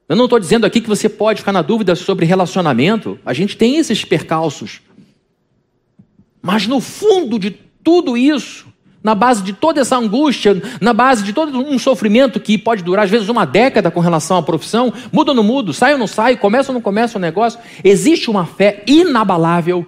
[0.08, 3.20] Eu não estou dizendo aqui que você pode ficar na dúvida sobre relacionamento.
[3.26, 4.82] A gente tem esses percalços.
[6.42, 7.52] Mas no fundo de
[7.84, 8.68] tudo isso,
[9.08, 13.06] na base de toda essa angústia, na base de todo um sofrimento que pode durar
[13.06, 16.08] às vezes uma década com relação à profissão, muda ou não muda, sai ou não
[16.08, 19.88] sai, começa ou não começa o negócio, existe uma fé inabalável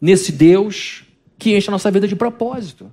[0.00, 1.02] nesse Deus
[1.36, 2.88] que enche a nossa vida de propósito.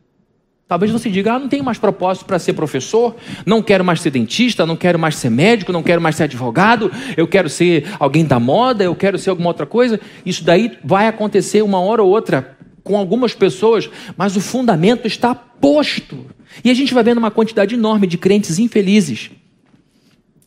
[0.68, 4.10] Talvez você diga: ah, não tenho mais propósito para ser professor, não quero mais ser
[4.10, 8.26] dentista, não quero mais ser médico, não quero mais ser advogado, eu quero ser alguém
[8.26, 10.00] da moda, eu quero ser alguma outra coisa.
[10.26, 15.34] Isso daí vai acontecer uma hora ou outra com algumas pessoas, mas o fundamento está
[15.34, 16.26] posto.
[16.64, 19.32] E a gente vai vendo uma quantidade enorme de crentes infelizes.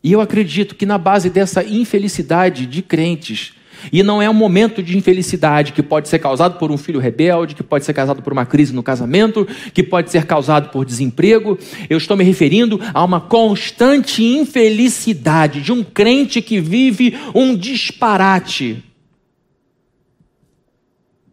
[0.03, 3.55] E eu acredito que na base dessa infelicidade de crentes,
[3.93, 7.55] e não é um momento de infelicidade que pode ser causado por um filho rebelde,
[7.55, 11.59] que pode ser causado por uma crise no casamento, que pode ser causado por desemprego.
[11.89, 18.83] Eu estou me referindo a uma constante infelicidade de um crente que vive um disparate.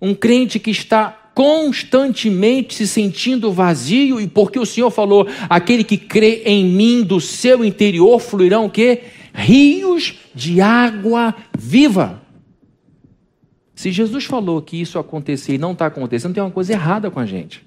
[0.01, 5.97] Um crente que está constantemente se sentindo vazio e porque o Senhor falou, aquele que
[5.97, 9.03] crê em mim do seu interior fluirão o quê?
[9.33, 12.21] Rios de água viva.
[13.73, 17.19] Se Jesus falou que isso acontecer e não está acontecendo, tem uma coisa errada com
[17.19, 17.65] a gente.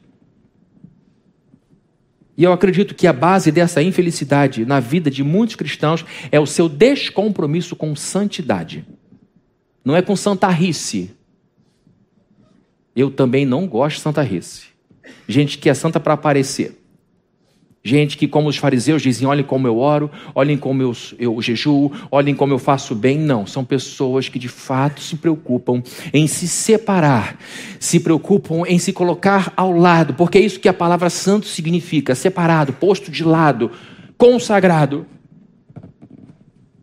[2.36, 6.46] E eu acredito que a base dessa infelicidade na vida de muitos cristãos é o
[6.46, 8.84] seu descompromisso com santidade.
[9.84, 11.12] Não é com santarrice.
[12.94, 14.64] Eu também não gosto de santarrice.
[15.28, 16.84] Gente que é santa para aparecer.
[17.86, 21.92] Gente que, como os fariseus dizem, olhem como eu oro, olhem como eu, eu jejuo,
[22.10, 23.18] olhem como eu faço bem.
[23.18, 27.38] Não, são pessoas que de fato se preocupam em se separar,
[27.78, 32.14] se preocupam em se colocar ao lado, porque é isso que a palavra santo significa:
[32.14, 33.70] separado, posto de lado,
[34.16, 35.04] consagrado.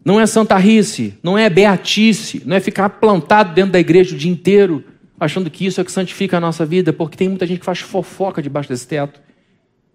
[0.05, 4.31] Não é santarrice, não é beatice, não é ficar plantado dentro da igreja o dia
[4.31, 4.83] inteiro,
[5.21, 7.79] achando que isso é que santifica a nossa vida, porque tem muita gente que faz
[7.79, 9.21] fofoca debaixo desse teto.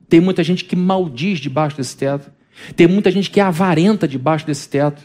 [0.09, 2.31] Tem muita gente que maldiz debaixo desse teto.
[2.77, 5.03] Tem muita gente que é avarenta debaixo desse teto.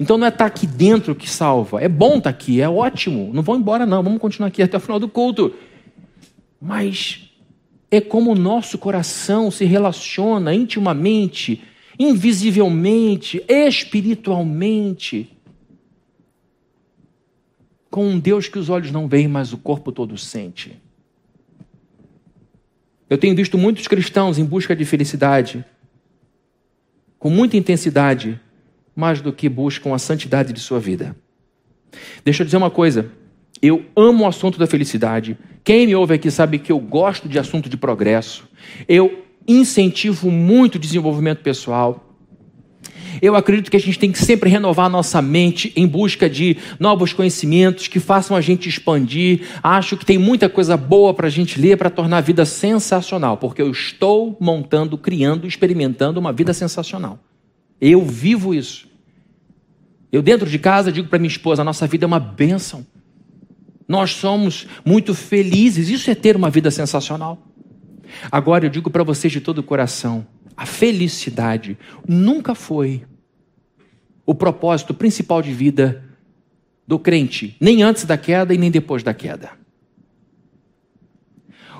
[0.00, 1.82] Então não é estar aqui dentro que salva.
[1.82, 3.30] É bom estar aqui, é ótimo.
[3.34, 4.02] Não vão embora, não.
[4.02, 5.52] Vamos continuar aqui até o final do culto.
[6.58, 7.30] Mas
[7.90, 11.62] é como o nosso coração se relaciona intimamente,
[11.98, 15.37] invisivelmente, espiritualmente
[17.98, 20.80] com um Deus que os olhos não veem, mas o corpo todo sente.
[23.10, 25.64] Eu tenho visto muitos cristãos em busca de felicidade,
[27.18, 28.40] com muita intensidade,
[28.94, 31.16] mais do que buscam a santidade de sua vida.
[32.24, 33.10] Deixa eu dizer uma coisa.
[33.60, 35.36] Eu amo o assunto da felicidade.
[35.64, 38.48] Quem me ouve aqui sabe que eu gosto de assunto de progresso.
[38.86, 42.07] Eu incentivo muito o desenvolvimento pessoal.
[43.20, 47.12] Eu acredito que a gente tem que sempre renovar nossa mente em busca de novos
[47.12, 49.42] conhecimentos que façam a gente expandir.
[49.62, 53.36] Acho que tem muita coisa boa para a gente ler para tornar a vida sensacional,
[53.36, 57.18] porque eu estou montando, criando, experimentando uma vida sensacional.
[57.80, 58.88] Eu vivo isso.
[60.10, 62.86] Eu, dentro de casa, digo para minha esposa: a nossa vida é uma bênção.
[63.86, 65.88] Nós somos muito felizes.
[65.88, 67.38] Isso é ter uma vida sensacional.
[68.30, 70.26] Agora eu digo para vocês de todo o coração:
[70.58, 73.04] a felicidade nunca foi
[74.26, 76.02] o propósito principal de vida
[76.84, 79.52] do crente, nem antes da queda e nem depois da queda.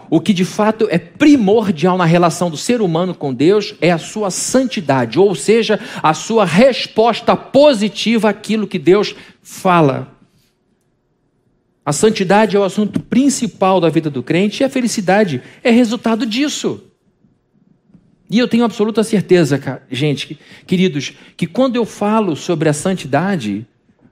[0.08, 3.98] O que de fato é primordial na relação do ser humano com Deus é a
[3.98, 10.16] sua santidade, ou seja, a sua resposta positiva àquilo que Deus fala.
[11.84, 16.24] A santidade é o assunto principal da vida do crente e a felicidade é resultado
[16.24, 16.84] disso.
[18.30, 23.66] E eu tenho absoluta certeza, gente, queridos, que quando eu falo sobre a santidade,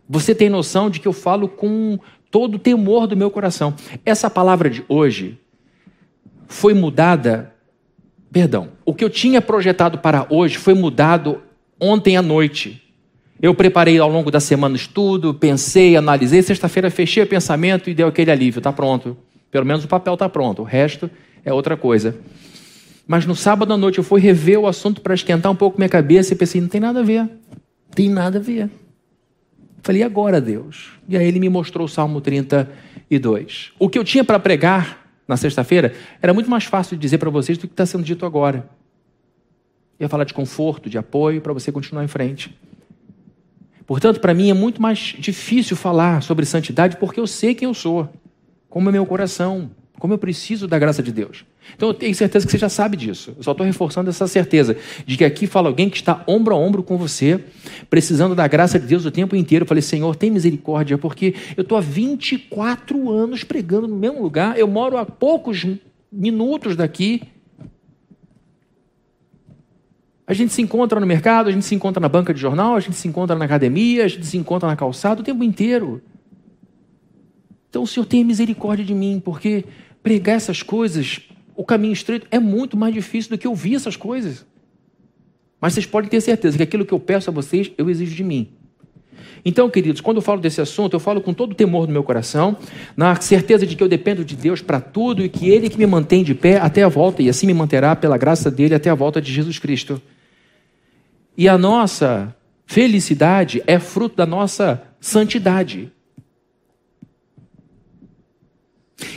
[0.09, 1.99] você tem noção de que eu falo com
[2.31, 3.75] todo o temor do meu coração.
[4.05, 5.39] Essa palavra de hoje
[6.49, 7.53] foi mudada,
[8.33, 11.43] perdão, o que eu tinha projetado para hoje foi mudado
[11.79, 12.83] ontem à noite.
[13.41, 18.09] Eu preparei ao longo da semana estudo, pensei, analisei, sexta-feira fechei o pensamento e deu
[18.09, 19.15] aquele alívio, está pronto.
[19.51, 21.11] Pelo menos o papel está pronto, o resto
[21.45, 22.17] é outra coisa.
[23.07, 25.89] Mas no sábado à noite eu fui rever o assunto para esquentar um pouco minha
[25.89, 27.29] cabeça e pensei, não tem nada a ver.
[27.95, 28.69] Tem nada a ver.
[29.83, 30.91] Falei, agora, Deus?
[31.09, 33.73] E aí ele me mostrou o Salmo 32.
[33.79, 37.31] O que eu tinha para pregar na sexta-feira era muito mais fácil de dizer para
[37.31, 38.69] vocês do que está sendo dito agora.
[39.99, 42.57] Eu ia falar de conforto, de apoio, para você continuar em frente.
[43.87, 47.75] Portanto, para mim é muito mais difícil falar sobre santidade porque eu sei quem eu
[47.75, 48.13] sou,
[48.69, 51.45] como é meu coração, como eu preciso da graça de Deus.
[51.75, 53.35] Então eu tenho certeza que você já sabe disso.
[53.37, 56.59] Eu só estou reforçando essa certeza de que aqui fala alguém que está ombro a
[56.59, 57.41] ombro com você,
[57.91, 59.65] precisando da graça de Deus o tempo inteiro.
[59.65, 64.59] Eu falei, Senhor, tem misericórdia, porque eu estou há 24 anos pregando no mesmo lugar,
[64.59, 65.67] eu moro a poucos
[66.11, 67.23] minutos daqui.
[70.27, 72.81] A gente se encontra no mercado, a gente se encontra na banca de jornal, a
[72.81, 76.03] gente se encontra na academia, a gente se encontra na calçada o tempo inteiro.
[77.71, 79.65] Então o Senhor tenha misericórdia de mim, porque
[80.03, 81.21] pregar essas coisas
[81.57, 84.45] o caminho estreito é muito mais difícil do que ouvir essas coisas.
[85.61, 88.23] Mas vocês podem ter certeza que aquilo que eu peço a vocês, eu exijo de
[88.23, 88.49] mim.
[89.45, 92.03] Então, queridos, quando eu falo desse assunto, eu falo com todo o temor do meu
[92.03, 92.57] coração,
[92.97, 95.87] na certeza de que eu dependo de Deus para tudo e que Ele que me
[95.87, 98.95] mantém de pé até a volta, e assim me manterá pela graça dele até a
[98.95, 100.03] volta de Jesus Cristo.
[101.37, 102.35] E a nossa
[102.67, 105.93] felicidade é fruto da nossa santidade.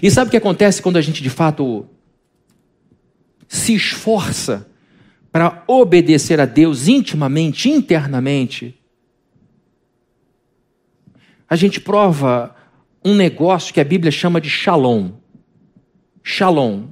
[0.01, 1.87] E sabe o que acontece quando a gente de fato
[3.49, 4.69] se esforça
[5.31, 8.79] para obedecer a Deus intimamente, internamente?
[11.49, 12.55] A gente prova
[13.03, 15.09] um negócio que a Bíblia chama de shalom.
[16.23, 16.89] Shalom.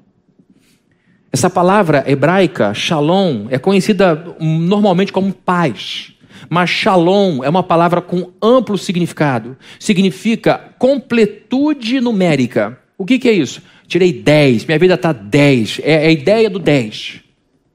[1.32, 6.14] Essa palavra hebraica, shalom, é conhecida normalmente como paz.
[6.50, 9.56] Mas shalom é uma palavra com amplo significado.
[9.80, 12.80] Significa completude numérica.
[12.98, 13.62] O que, que é isso?
[13.88, 15.80] Tirei 10, minha vida está 10.
[15.84, 17.22] É, é a ideia do 10.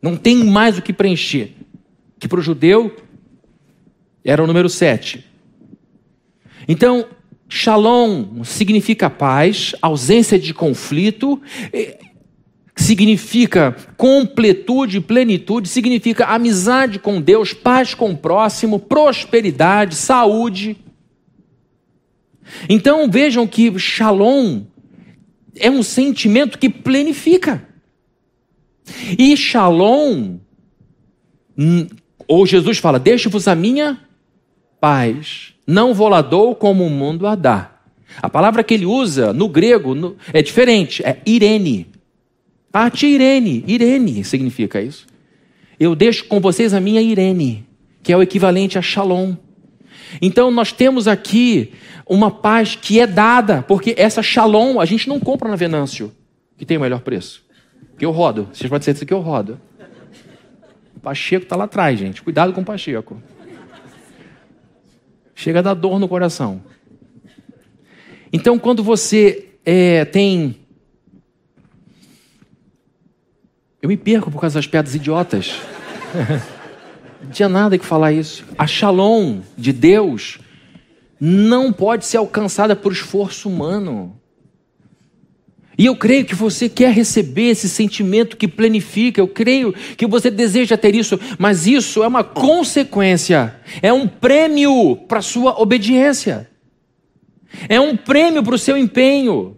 [0.01, 1.53] Não tem mais o que preencher.
[2.19, 2.95] Que para o judeu
[4.25, 5.25] era o número 7.
[6.69, 7.07] Então,
[7.49, 11.41] shalom significa paz, ausência de conflito
[12.77, 20.77] significa completude, plenitude, significa amizade com Deus, paz com o próximo, prosperidade, saúde.
[22.69, 24.63] Então vejam que shalom
[25.57, 27.67] é um sentimento que plenifica.
[29.19, 30.39] E shalom,
[31.57, 31.87] hum,
[32.27, 33.99] ou Jesus fala: Deixe-vos a minha
[34.81, 37.71] paz, não vou lá dou como o mundo a dá.
[38.21, 41.93] A palavra que ele usa no grego é diferente, é irene.
[42.73, 43.63] Ah, tia Irene.
[43.67, 45.07] Irene significa isso.
[45.79, 47.67] Eu deixo com vocês a minha Irene,
[48.03, 49.35] que é o equivalente a Shalom.
[50.23, 51.73] Então nós temos aqui
[52.13, 56.13] uma paz que é dada, porque essa Shalom a gente não compra na Venâncio,
[56.57, 57.45] que tem o melhor preço.
[57.99, 58.49] Que eu rodo.
[58.53, 59.61] Vocês podem dizer isso que eu rodo.
[60.95, 62.23] O Pacheco está lá atrás, gente.
[62.23, 63.23] Cuidado com o Pacheco.
[65.35, 66.63] Chega a dar dor no coração.
[68.33, 70.57] Então, quando você é, tem
[73.83, 75.55] Eu me perco por causa das pedras idiotas.
[77.21, 78.45] não tinha nada que falar isso.
[78.57, 80.39] A shalom de Deus
[81.25, 84.21] não pode ser alcançada por esforço humano.
[85.79, 90.33] E eu creio que você quer receber esse sentimento que planifica, eu creio que você
[90.33, 96.51] deseja ter isso, mas isso é uma consequência, é um prêmio para a sua obediência,
[97.69, 99.57] é um prêmio para o seu empenho.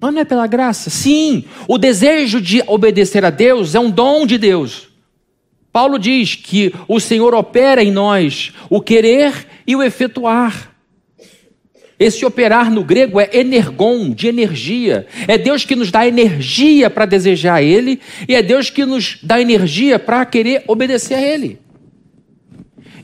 [0.00, 0.90] Mas não é pela graça?
[0.90, 4.90] Sim, o desejo de obedecer a Deus é um dom de Deus.
[5.72, 10.73] Paulo diz que o Senhor opera em nós o querer e o efetuar.
[11.98, 15.06] Esse operar no grego é energon, de energia.
[15.28, 19.40] É Deus que nos dá energia para desejar Ele e é Deus que nos dá
[19.40, 21.58] energia para querer obedecer a Ele.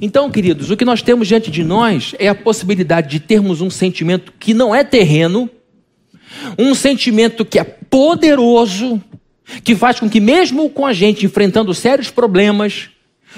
[0.00, 3.68] Então, queridos, o que nós temos diante de nós é a possibilidade de termos um
[3.68, 5.48] sentimento que não é terreno,
[6.58, 9.00] um sentimento que é poderoso,
[9.62, 12.88] que faz com que, mesmo com a gente enfrentando sérios problemas,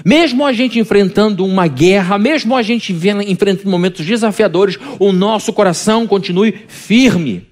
[0.05, 6.07] mesmo a gente enfrentando uma guerra, mesmo a gente enfrentando momentos desafiadores, o nosso coração
[6.07, 7.46] continue firme.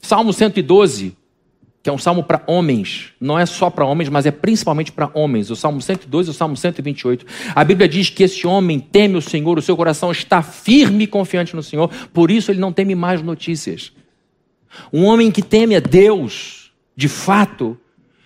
[0.00, 1.14] Salmo 112,
[1.82, 5.10] que é um salmo para homens, não é só para homens, mas é principalmente para
[5.14, 5.50] homens.
[5.50, 7.26] O Salmo 112 e o Salmo 128.
[7.54, 11.06] A Bíblia diz que esse homem teme o Senhor, o seu coração está firme e
[11.06, 13.92] confiante no Senhor, por isso ele não teme mais notícias.
[14.92, 17.78] Um homem que teme a Deus, de fato,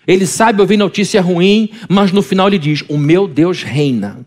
[0.05, 4.25] ele sabe ouvir notícia ruim, mas no final ele diz: O meu Deus reina.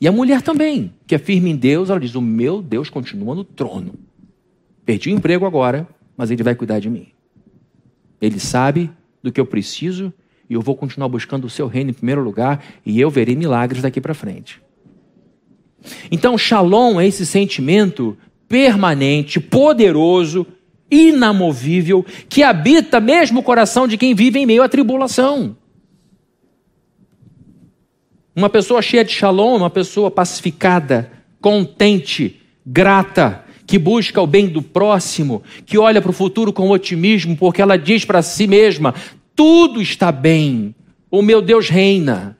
[0.00, 3.34] E a mulher também, que é firme em Deus, ela diz: O meu Deus continua
[3.34, 3.94] no trono.
[4.84, 7.08] Perdi o emprego agora, mas ele vai cuidar de mim.
[8.20, 8.90] Ele sabe
[9.22, 10.12] do que eu preciso
[10.48, 13.82] e eu vou continuar buscando o seu reino em primeiro lugar e eu verei milagres
[13.82, 14.60] daqui para frente.
[16.10, 18.16] Então, shalom é esse sentimento
[18.48, 20.46] permanente, poderoso,
[20.90, 25.56] inamovível, que habita mesmo o coração de quem vive em meio à tribulação.
[28.34, 34.62] Uma pessoa cheia de shalom, uma pessoa pacificada, contente, grata, que busca o bem do
[34.62, 38.94] próximo, que olha para o futuro com otimismo, porque ela diz para si mesma:
[39.34, 40.74] tudo está bem,
[41.10, 42.36] o meu Deus reina.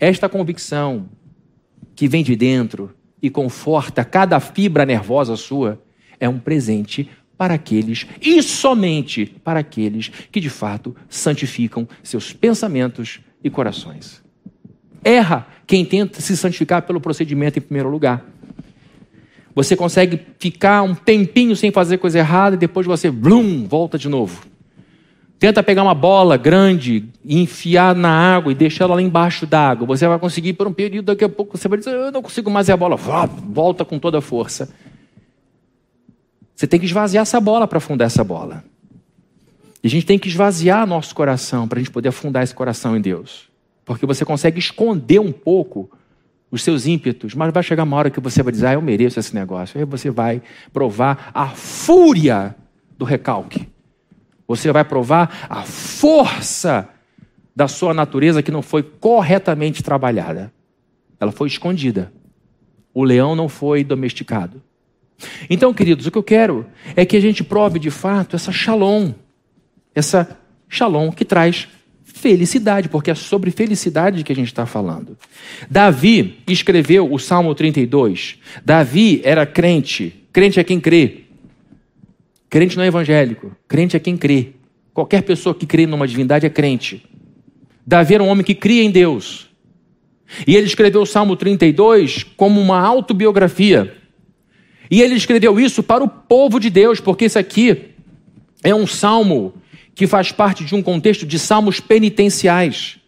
[0.00, 1.08] Esta convicção
[1.94, 5.80] que vem de dentro e conforta cada fibra nervosa sua
[6.20, 13.20] é um presente para aqueles e somente para aqueles que de fato santificam seus pensamentos
[13.42, 14.22] e corações.
[15.04, 18.24] Erra quem tenta se santificar pelo procedimento em primeiro lugar.
[19.54, 24.08] Você consegue ficar um tempinho sem fazer coisa errada e depois você, blum, volta de
[24.08, 24.46] novo.
[25.38, 29.86] Tenta pegar uma bola grande e enfiar na água e deixar ela lá embaixo d'água.
[29.86, 32.50] Você vai conseguir por um período, daqui a pouco você vai dizer, eu não consigo
[32.50, 34.68] mais e a bola volta com toda a força.
[36.58, 38.64] Você tem que esvaziar essa bola para afundar essa bola.
[39.80, 42.96] E a gente tem que esvaziar nosso coração para a gente poder afundar esse coração
[42.96, 43.48] em Deus.
[43.84, 45.88] porque você consegue esconder um pouco
[46.50, 49.20] os seus ímpetos, mas vai chegar uma hora que você vai dizer, ah, eu mereço
[49.20, 49.78] esse negócio.
[49.78, 50.42] Aí você vai
[50.72, 52.56] provar a fúria
[52.98, 53.68] do recalque.
[54.48, 56.88] Você vai provar a força
[57.54, 60.52] da sua natureza que não foi corretamente trabalhada.
[61.20, 62.12] Ela foi escondida.
[62.92, 64.60] O leão não foi domesticado.
[65.50, 69.12] Então, queridos, o que eu quero é que a gente prove de fato essa shalom,
[69.94, 70.38] essa
[70.68, 71.68] shalom que traz
[72.04, 75.16] felicidade, porque é sobre felicidade que a gente está falando.
[75.70, 78.38] Davi escreveu o Salmo 32.
[78.64, 80.24] Davi era crente.
[80.32, 81.24] Crente é quem crê.
[82.50, 83.54] Crente não é evangélico.
[83.66, 84.50] Crente é quem crê.
[84.92, 87.04] Qualquer pessoa que crê numa divindade é crente.
[87.86, 89.48] Davi era um homem que cria em Deus.
[90.46, 93.97] E ele escreveu o Salmo 32 como uma autobiografia.
[94.90, 97.90] E ele escreveu isso para o povo de Deus, porque isso aqui
[98.62, 99.54] é um salmo
[99.94, 102.98] que faz parte de um contexto de salmos penitenciais.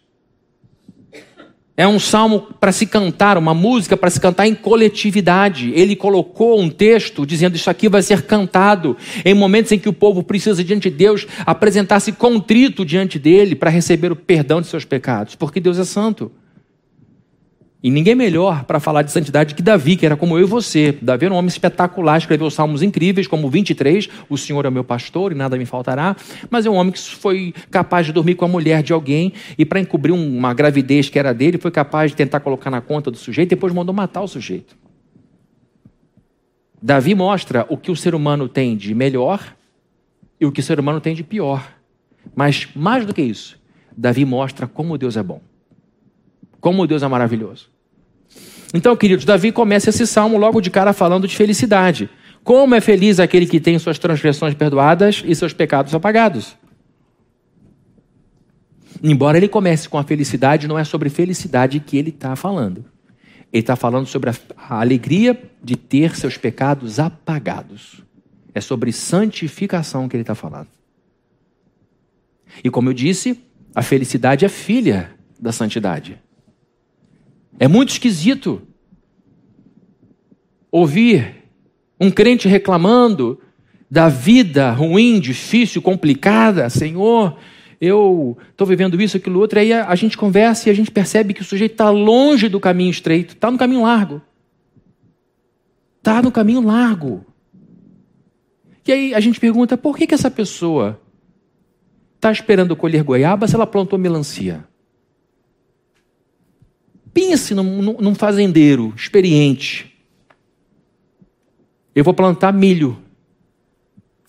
[1.75, 5.71] É um salmo para se cantar, uma música para se cantar em coletividade.
[5.73, 9.93] Ele colocou um texto dizendo: Isso aqui vai ser cantado em momentos em que o
[9.93, 14.85] povo precisa, diante de Deus, apresentar-se contrito diante dele para receber o perdão de seus
[14.85, 16.31] pecados, porque Deus é santo.
[17.83, 20.95] E ninguém melhor para falar de santidade que Davi, que era como eu e você.
[21.01, 25.31] Davi era um homem espetacular, escreveu salmos incríveis, como 23, O Senhor é meu pastor
[25.31, 26.15] e nada me faltará.
[26.49, 29.65] Mas é um homem que foi capaz de dormir com a mulher de alguém e,
[29.65, 33.17] para encobrir uma gravidez que era dele, foi capaz de tentar colocar na conta do
[33.17, 34.77] sujeito e depois mandou matar o sujeito.
[36.79, 39.55] Davi mostra o que o ser humano tem de melhor
[40.39, 41.67] e o que o ser humano tem de pior.
[42.35, 43.59] Mas, mais do que isso,
[43.97, 45.41] Davi mostra como Deus é bom.
[46.61, 47.69] Como Deus é maravilhoso.
[48.73, 52.09] Então, queridos, Davi começa esse salmo logo de cara falando de felicidade.
[52.43, 56.55] Como é feliz aquele que tem suas transgressões perdoadas e seus pecados apagados.
[59.03, 62.85] Embora ele comece com a felicidade, não é sobre felicidade que ele está falando.
[63.51, 68.01] Ele está falando sobre a, a alegria de ter seus pecados apagados.
[68.53, 70.67] É sobre santificação que ele está falando.
[72.63, 73.41] E como eu disse,
[73.73, 76.19] a felicidade é filha da santidade.
[77.61, 78.59] É muito esquisito
[80.71, 81.43] ouvir
[81.99, 83.39] um crente reclamando
[83.87, 86.67] da vida ruim, difícil, complicada.
[86.71, 87.37] Senhor,
[87.79, 89.59] eu estou vivendo isso, aquilo, outro.
[89.59, 92.89] Aí a, gente conversa e a gente percebe que o sujeito está longe do caminho
[92.89, 94.23] estreito, está no caminho largo.
[95.99, 97.23] Está no caminho largo.
[98.87, 100.99] E aí a gente pergunta: por que, que essa pessoa
[102.15, 104.70] está esperando colher goiaba se ela plantou melancia?
[107.13, 109.91] Pense num, num fazendeiro experiente.
[111.93, 112.97] Eu vou plantar milho,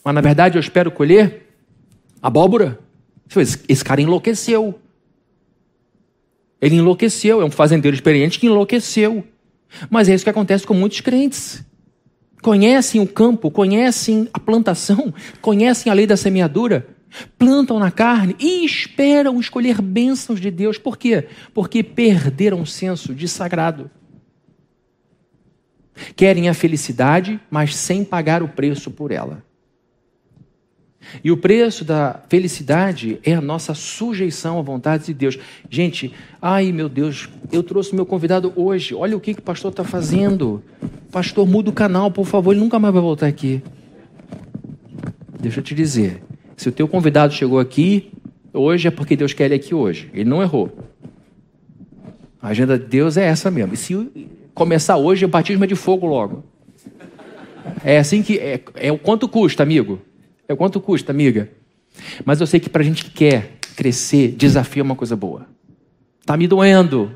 [0.05, 1.47] mas na verdade eu espero colher
[2.20, 2.78] abóbora.
[3.68, 4.78] Esse cara enlouqueceu.
[6.61, 9.24] Ele enlouqueceu, é um fazendeiro experiente que enlouqueceu.
[9.89, 11.64] Mas é isso que acontece com muitos crentes.
[12.43, 16.87] Conhecem o campo, conhecem a plantação, conhecem a lei da semeadura,
[17.38, 20.78] plantam na carne e esperam escolher bênçãos de Deus.
[20.78, 21.28] Por quê?
[21.54, 23.90] Porque perderam o senso de sagrado.
[26.16, 29.44] Querem a felicidade, mas sem pagar o preço por ela.
[31.22, 35.38] E o preço da felicidade é a nossa sujeição à vontade de Deus.
[35.68, 38.94] Gente, ai meu Deus, eu trouxe meu convidado hoje.
[38.94, 40.62] Olha o que, que o pastor está fazendo.
[41.10, 43.62] Pastor, muda o canal, por favor, ele nunca mais vai voltar aqui.
[45.40, 46.22] Deixa eu te dizer,
[46.62, 48.12] se o teu convidado chegou aqui
[48.52, 50.08] hoje é porque Deus quer ele aqui hoje.
[50.14, 50.70] Ele não errou.
[52.40, 53.74] A agenda de Deus é essa mesmo.
[53.74, 56.44] E se começar hoje, o batismo é de fogo logo.
[57.84, 60.00] É assim que é, é o quanto custa, amigo.
[60.46, 61.50] É o quanto custa, amiga.
[62.24, 65.46] Mas eu sei que para a gente que quer crescer, desafio é uma coisa boa.
[66.24, 67.10] Tá me doendo.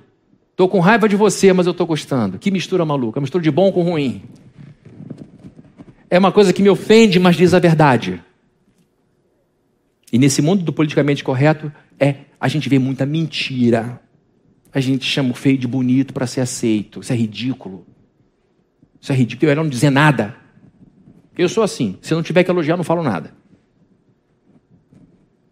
[0.57, 2.36] Tô com raiva de você, mas eu tô gostando.
[2.36, 4.22] Que mistura maluca, mistura de bom com ruim.
[6.11, 8.20] É uma coisa que me ofende, mas diz a verdade.
[10.12, 14.00] E nesse mundo do politicamente correto, é, a gente vê muita mentira.
[14.72, 17.00] A gente chama o feio de bonito para ser aceito.
[17.00, 17.86] Isso é ridículo.
[19.00, 19.50] Isso é ridículo.
[19.50, 20.36] Eu não dizer nada.
[21.36, 21.98] Eu sou assim.
[22.00, 23.34] Se não tiver que elogiar, não falo nada.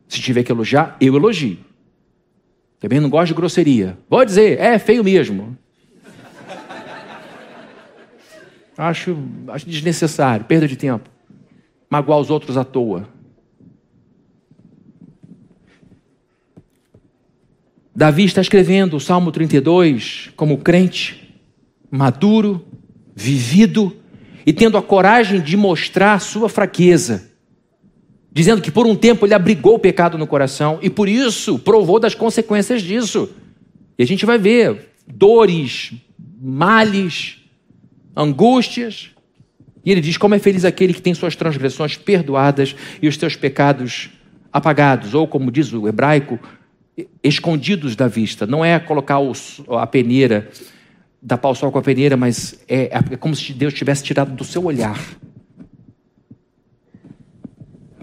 [0.09, 1.59] Se tiver que elogiar, eu elogio.
[2.79, 3.99] Também não gosto de grosseria.
[4.09, 5.57] Vou dizer, é feio mesmo.
[8.77, 9.17] Acho,
[9.49, 11.09] acho desnecessário, perda de tempo.
[11.89, 13.09] Magoar os outros à toa.
[17.97, 21.33] Davi está escrevendo o Salmo 32 como crente,
[21.89, 22.67] maduro,
[23.15, 23.97] vivido
[24.45, 27.31] e tendo a coragem de mostrar sua fraqueza,
[28.33, 32.01] dizendo que por um tempo ele abrigou o pecado no coração e por isso provou
[32.01, 33.31] das consequências disso.
[33.97, 35.93] E a gente vai ver dores,
[36.43, 37.37] males,
[38.17, 39.11] angústias.
[39.85, 43.37] E ele diz: Como é feliz aquele que tem suas transgressões perdoadas e os seus
[43.37, 44.11] pecados
[44.53, 46.41] apagados, ou como diz o hebraico,
[47.23, 48.47] escondidos da vista.
[48.47, 49.19] Não é colocar
[49.81, 50.51] a peneira,
[51.27, 54.45] tapar o sol com a peneira, mas é, é como se Deus tivesse tirado do
[54.45, 54.99] seu olhar.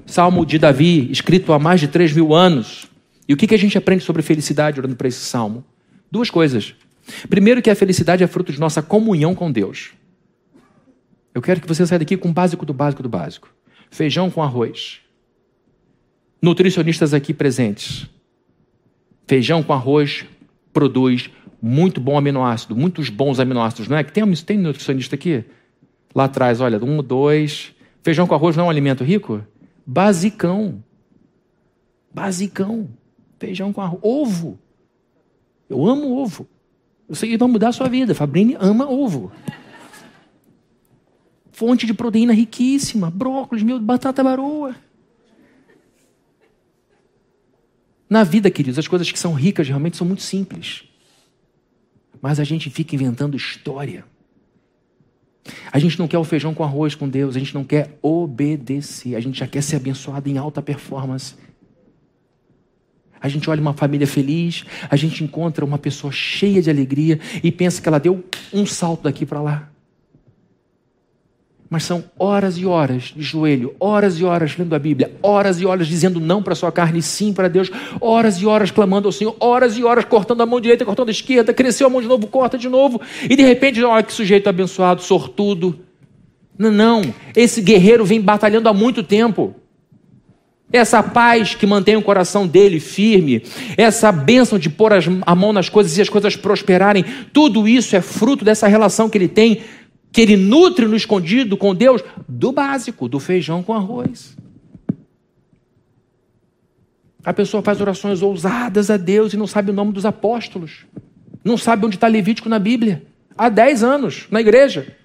[0.05, 2.87] Salmo de Davi, escrito há mais de 3 mil anos.
[3.27, 5.63] E o que, que a gente aprende sobre felicidade olhando para esse salmo?
[6.11, 6.75] Duas coisas.
[7.29, 9.91] Primeiro, que a felicidade é fruto de nossa comunhão com Deus.
[11.33, 13.49] Eu quero que você saia daqui com o básico do básico do básico:
[13.89, 14.99] feijão com arroz.
[16.41, 18.09] Nutricionistas aqui presentes.
[19.27, 20.25] Feijão com arroz
[20.73, 21.29] produz
[21.61, 24.03] muito bom aminoácido, muitos bons aminoácidos, não é?
[24.03, 25.43] Que tem, tem nutricionista aqui?
[26.13, 27.73] Lá atrás, olha, um, dois.
[28.03, 29.43] Feijão com arroz não é um alimento rico?
[29.85, 30.83] Basicão.
[32.13, 32.89] Basicão.
[33.39, 34.01] Feijão com arroz.
[34.03, 34.59] Ovo.
[35.69, 36.47] Eu amo ovo.
[37.13, 38.15] Sei que vai mudar a sua vida.
[38.15, 39.31] Fabrini ama ovo.
[41.51, 43.09] Fonte de proteína riquíssima.
[43.11, 44.75] Brócolis, meu, batata baroa.
[48.11, 50.83] Na vida, queridos, as coisas que são ricas realmente são muito simples.
[52.21, 54.03] Mas a gente fica inventando história.
[55.71, 59.15] A gente não quer o feijão com arroz com Deus, a gente não quer obedecer,
[59.15, 61.35] a gente já quer ser abençoado em alta performance.
[63.21, 67.49] A gente olha uma família feliz, a gente encontra uma pessoa cheia de alegria e
[67.49, 69.70] pensa que ela deu um salto daqui para lá.
[71.71, 75.65] Mas são horas e horas de joelho, horas e horas lendo a Bíblia, horas e
[75.65, 79.37] horas dizendo não para sua carne, sim para Deus, horas e horas clamando ao Senhor,
[79.39, 82.27] horas e horas cortando a mão direita, cortando a esquerda, cresceu a mão de novo,
[82.27, 85.79] corta de novo, e de repente, olha que sujeito abençoado, sortudo.
[86.57, 87.01] Não, não,
[87.33, 89.55] esse guerreiro vem batalhando há muito tempo.
[90.73, 93.43] Essa paz que mantém o coração dele firme,
[93.77, 98.01] essa bênção de pôr a mão nas coisas e as coisas prosperarem, tudo isso é
[98.01, 99.61] fruto dessa relação que ele tem,
[100.11, 104.35] que ele nutre no escondido com Deus, do básico, do feijão com arroz.
[107.23, 110.85] A pessoa faz orações ousadas a Deus e não sabe o nome dos apóstolos,
[111.43, 113.03] não sabe onde está Levítico na Bíblia,
[113.37, 114.95] há 10 anos na igreja.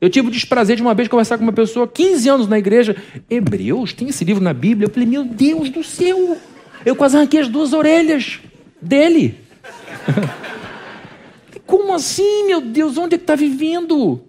[0.00, 2.96] Eu tive o desprazer de uma vez conversar com uma pessoa, 15 anos na igreja.
[3.28, 4.86] Hebreus, tem esse livro na Bíblia?
[4.86, 6.36] Eu falei, meu Deus do céu!
[6.84, 8.38] Eu quase arranquei as duas orelhas
[8.80, 9.34] dele.
[11.68, 12.96] Como assim, meu Deus?
[12.96, 14.22] Onde é que está vivendo?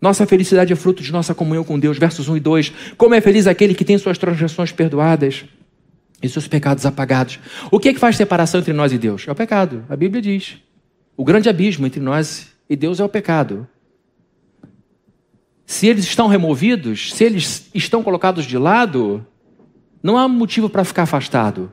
[0.00, 1.96] Nossa felicidade é fruto de nossa comunhão com Deus.
[1.96, 2.72] Versos 1 e 2.
[2.96, 5.44] Como é feliz aquele que tem suas transgressões perdoadas
[6.20, 7.38] e seus pecados apagados.
[7.70, 9.24] O que é que faz separação entre nós e Deus?
[9.28, 9.84] É o pecado.
[9.88, 10.56] A Bíblia diz.
[11.16, 13.68] O grande abismo entre nós e Deus é o pecado.
[15.64, 19.24] Se eles estão removidos, se eles estão colocados de lado,
[20.02, 21.72] não há motivo para ficar afastado.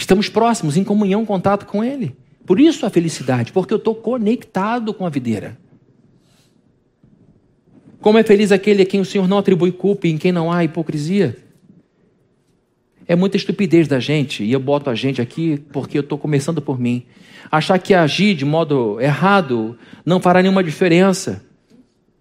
[0.00, 2.16] Estamos próximos, em comunhão, contato com Ele.
[2.46, 5.58] Por isso a felicidade, porque eu estou conectado com a videira.
[8.00, 10.50] Como é feliz aquele a quem o Senhor não atribui culpa e em quem não
[10.50, 11.36] há hipocrisia.
[13.06, 16.62] É muita estupidez da gente, e eu boto a gente aqui porque eu estou começando
[16.62, 17.04] por mim.
[17.52, 21.44] Achar que agir de modo errado não fará nenhuma diferença.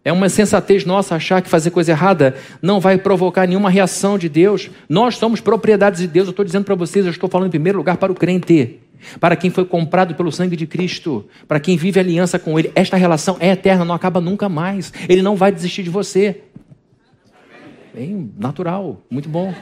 [0.04, 4.30] É uma sensatez nossa achar que fazer coisa errada não vai provocar nenhuma reação de
[4.30, 4.70] Deus.
[4.88, 6.28] Nós somos propriedades de Deus.
[6.28, 8.80] Eu estou dizendo para vocês, eu estou falando em primeiro lugar para o crente,
[9.20, 12.72] para quem foi comprado pelo sangue de Cristo, para quem vive aliança com Ele.
[12.76, 14.94] Esta relação é eterna, não acaba nunca mais.
[15.10, 16.44] Ele não vai desistir de você.
[17.94, 19.54] Bem natural, muito bom.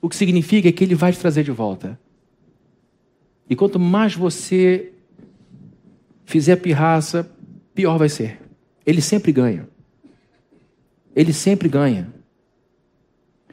[0.00, 1.98] O que significa que ele vai te trazer de volta.
[3.48, 4.92] E quanto mais você
[6.24, 7.28] fizer pirraça,
[7.78, 8.40] pior vai ser.
[8.84, 9.68] Ele sempre ganha.
[11.14, 12.08] Ele sempre ganha.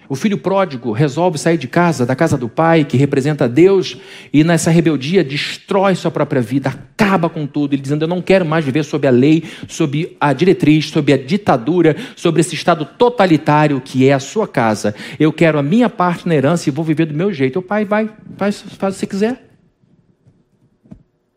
[0.09, 3.97] O filho pródigo resolve sair de casa, da casa do pai, que representa Deus,
[4.33, 8.43] e nessa rebeldia destrói sua própria vida, acaba com tudo, ele dizendo: Eu não quero
[8.43, 13.79] mais viver sob a lei, sob a diretriz, sob a ditadura, sobre esse estado totalitário
[13.79, 14.95] que é a sua casa.
[15.19, 17.59] Eu quero a minha parte na herança e vou viver do meu jeito.
[17.59, 19.45] O pai vai, faz, faz o que você quiser.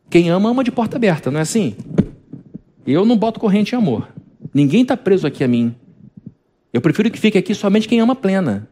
[0.09, 1.77] Quem ama, ama de porta aberta, não é assim?
[2.91, 4.09] Eu não boto corrente em amor.
[4.55, 5.75] Ninguém está preso aqui a mim.
[6.73, 8.67] Eu prefiro que fique aqui somente quem ama plena.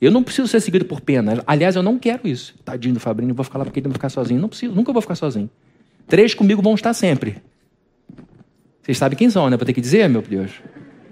[0.00, 1.42] Eu não preciso ser seguido por pena.
[1.46, 2.54] Aliás, eu não quero isso.
[2.64, 4.40] Tadinho do Fabrinho, vou ficar lá porque ele não vai ficar sozinho.
[4.40, 5.50] Não preciso, nunca vou ficar sozinho.
[6.06, 7.42] Três comigo vão estar sempre.
[8.82, 9.56] Vocês sabem quem são, né?
[9.58, 10.52] Vou ter que dizer, meu Deus.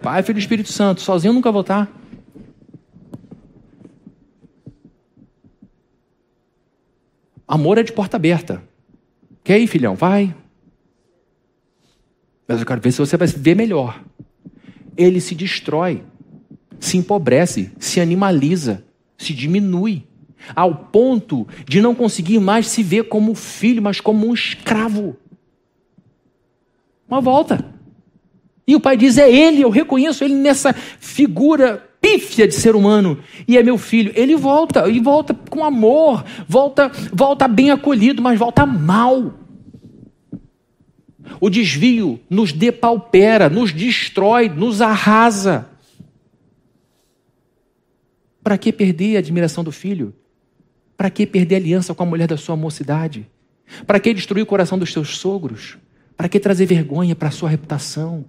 [0.01, 1.03] Pai, Filho e Espírito Santo.
[1.03, 1.93] Sozinho eu nunca vou estar.
[7.47, 8.62] Amor é de porta aberta.
[9.43, 9.95] Quer ir, filhão?
[9.95, 10.35] Vai.
[12.47, 14.01] Mas eu quero ver se você vai ver melhor
[14.97, 16.03] ele se destrói.
[16.81, 18.85] se empobrece, se animaliza,
[19.17, 20.03] se diminui,
[20.55, 25.17] ao ponto de não conseguir mais se ver como filho, mas como um escravo.
[27.09, 27.65] Uma volta.
[28.67, 33.19] E o pai diz: é ele, eu reconheço ele nessa figura pífia de ser humano.
[33.49, 34.13] E é meu filho.
[34.15, 39.33] Ele volta, e volta com amor, volta, volta bem acolhido, mas volta mal.
[41.41, 45.68] O desvio nos depaupera, nos destrói, nos arrasa.
[48.43, 50.14] Para que perder a admiração do filho?
[50.97, 53.27] Para que perder a aliança com a mulher da sua mocidade?
[53.87, 55.79] Para que destruir o coração dos seus sogros?
[56.16, 58.25] Para que trazer vergonha para a sua reputação?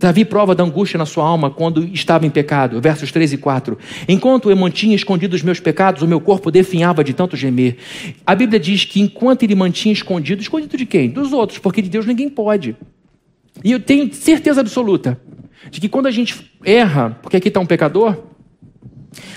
[0.00, 2.80] Davi prova da angústia na sua alma quando estava em pecado.
[2.80, 3.76] Versos 3 e 4.
[4.08, 7.76] Enquanto eu mantinha escondido os meus pecados, o meu corpo definhava de tanto gemer.
[8.26, 11.10] A Bíblia diz que enquanto ele mantinha escondido, escondido de quem?
[11.10, 12.74] Dos outros, porque de Deus ninguém pode.
[13.62, 15.20] E eu tenho certeza absoluta
[15.70, 18.16] de que quando a gente erra, porque aqui está um pecador,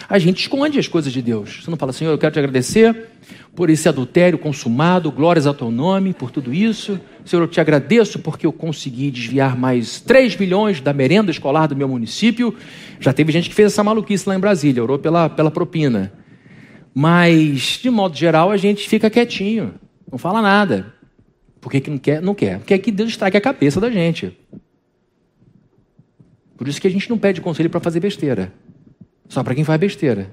[0.07, 1.59] a gente esconde as coisas de Deus.
[1.61, 3.09] Você não fala, Senhor, eu quero te agradecer
[3.55, 6.99] por esse adultério consumado, glórias ao teu nome, por tudo isso.
[7.23, 11.75] Senhor, eu te agradeço porque eu consegui desviar mais 3 milhões da merenda escolar do
[11.75, 12.55] meu município.
[12.99, 16.11] Já teve gente que fez essa maluquice lá em Brasília, orou pela, pela propina.
[16.95, 19.75] Mas, de modo geral, a gente fica quietinho,
[20.11, 20.93] não fala nada.
[21.61, 22.21] Por que, não quer?
[22.21, 22.59] Não quer.
[22.59, 24.37] Porque é que Deus estrague a cabeça da gente.
[26.57, 28.51] Por isso que a gente não pede conselho para fazer besteira.
[29.29, 30.29] Só para quem faz besteira.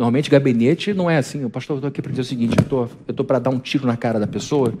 [0.00, 1.44] Normalmente, gabinete não é assim.
[1.44, 3.86] O pastor, eu estou aqui para dizer o seguinte: eu estou para dar um tiro
[3.86, 4.72] na cara da pessoa.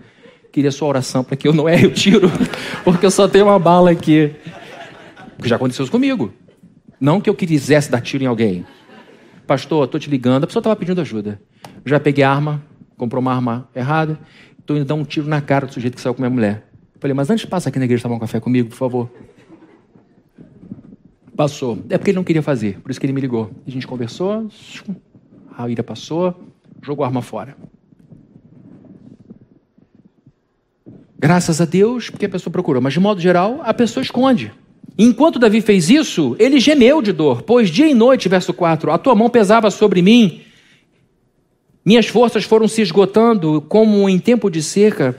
[0.50, 2.30] Queria sua oração para que eu não erre o tiro,
[2.82, 4.34] porque eu só tenho uma bala aqui.
[5.38, 6.32] Que já aconteceu comigo.
[6.98, 8.64] Não que eu quisesse dar tiro em alguém.
[9.46, 10.44] Pastor, estou te ligando.
[10.44, 11.38] A pessoa estava pedindo ajuda.
[11.84, 12.64] Já peguei arma,
[12.96, 14.18] comprou uma arma errada.
[14.58, 16.66] Estou indo dar um tiro na cara do sujeito que saiu com minha mulher.
[16.98, 19.10] Falei, mas antes passa aqui na igreja tomar um café comigo, por favor.
[21.36, 21.78] Passou.
[21.90, 23.50] É porque ele não queria fazer, por isso que ele me ligou.
[23.66, 24.48] A gente conversou,
[25.64, 26.34] a ira passou,
[26.82, 27.56] jogou a arma fora.
[31.18, 32.80] Graças a Deus, porque a pessoa procurou.
[32.80, 34.52] Mas, de modo geral, a pessoa esconde.
[34.98, 38.98] Enquanto Davi fez isso, ele gemeu de dor, pois dia e noite, verso 4, a
[38.98, 40.42] tua mão pesava sobre mim,
[41.84, 45.16] minhas forças foram se esgotando como em tempo de seca.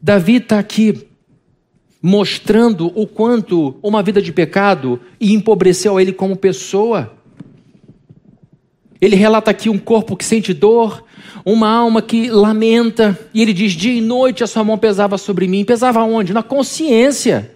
[0.00, 1.06] Davi está aqui
[2.02, 7.14] mostrando o quanto uma vida de pecado empobreceu ele como pessoa.
[9.02, 11.04] Ele relata aqui um corpo que sente dor,
[11.44, 15.48] uma alma que lamenta, e ele diz: dia e noite a sua mão pesava sobre
[15.48, 15.64] mim.
[15.64, 16.32] Pesava onde?
[16.32, 17.52] Na consciência,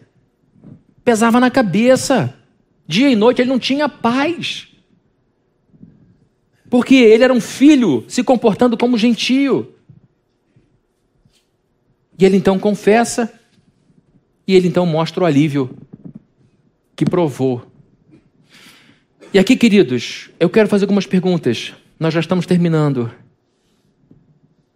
[1.04, 2.34] pesava na cabeça.
[2.84, 4.66] Dia e noite ele não tinha paz,
[6.68, 9.72] porque ele era um filho se comportando como gentio.
[12.18, 13.32] E ele então confessa,
[14.48, 15.70] e ele então mostra o alívio
[16.96, 17.64] que provou
[19.32, 21.74] e aqui, queridos, eu quero fazer algumas perguntas.
[21.98, 23.10] Nós já estamos terminando.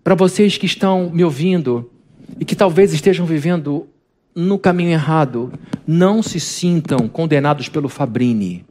[0.03, 1.91] Para vocês que estão me ouvindo
[2.39, 3.87] e que talvez estejam vivendo
[4.35, 5.53] no caminho errado,
[5.87, 8.65] não se sintam condenados pelo Fabrini,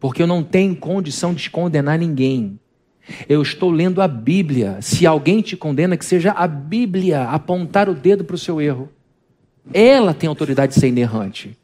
[0.00, 2.58] porque eu não tenho condição de condenar ninguém.
[3.28, 4.78] Eu estou lendo a Bíblia.
[4.80, 8.88] Se alguém te condena, que seja a Bíblia apontar o dedo para o seu erro.
[9.72, 11.56] Ela tem autoridade de ser inerrante.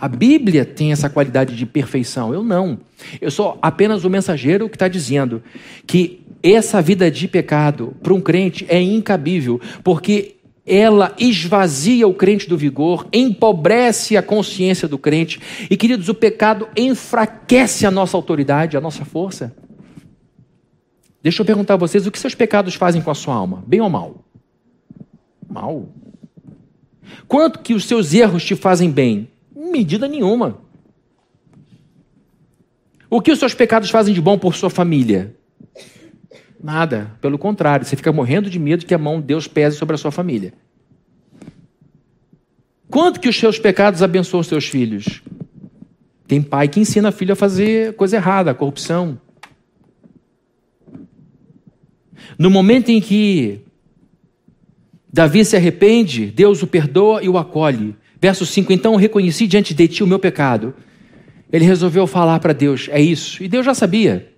[0.00, 2.32] A Bíblia tem essa qualidade de perfeição.
[2.32, 2.78] Eu não.
[3.20, 5.42] Eu sou apenas o mensageiro que está dizendo
[5.86, 10.36] que essa vida de pecado para um crente é incabível, porque
[10.66, 15.38] ela esvazia o crente do vigor, empobrece a consciência do crente.
[15.68, 19.54] E, queridos, o pecado enfraquece a nossa autoridade, a nossa força.
[21.22, 23.62] Deixa eu perguntar a vocês: o que seus pecados fazem com a sua alma?
[23.66, 24.24] Bem ou mal?
[25.46, 25.88] Mal.
[27.28, 29.28] Quanto que os seus erros te fazem bem?
[29.60, 30.58] Medida nenhuma.
[33.10, 35.36] O que os seus pecados fazem de bom por sua família?
[36.62, 37.14] Nada.
[37.20, 39.98] Pelo contrário, você fica morrendo de medo que a mão de Deus pese sobre a
[39.98, 40.54] sua família.
[42.88, 45.22] Quanto que os seus pecados abençoam os seus filhos?
[46.26, 49.20] Tem pai que ensina filho a fazer coisa errada, corrupção.
[52.38, 53.60] No momento em que
[55.12, 57.94] Davi se arrepende, Deus o perdoa e o acolhe.
[58.20, 60.74] Verso 5: Então reconheci diante de ti o meu pecado.
[61.52, 63.42] Ele resolveu falar para Deus: É isso.
[63.42, 64.30] E Deus já sabia.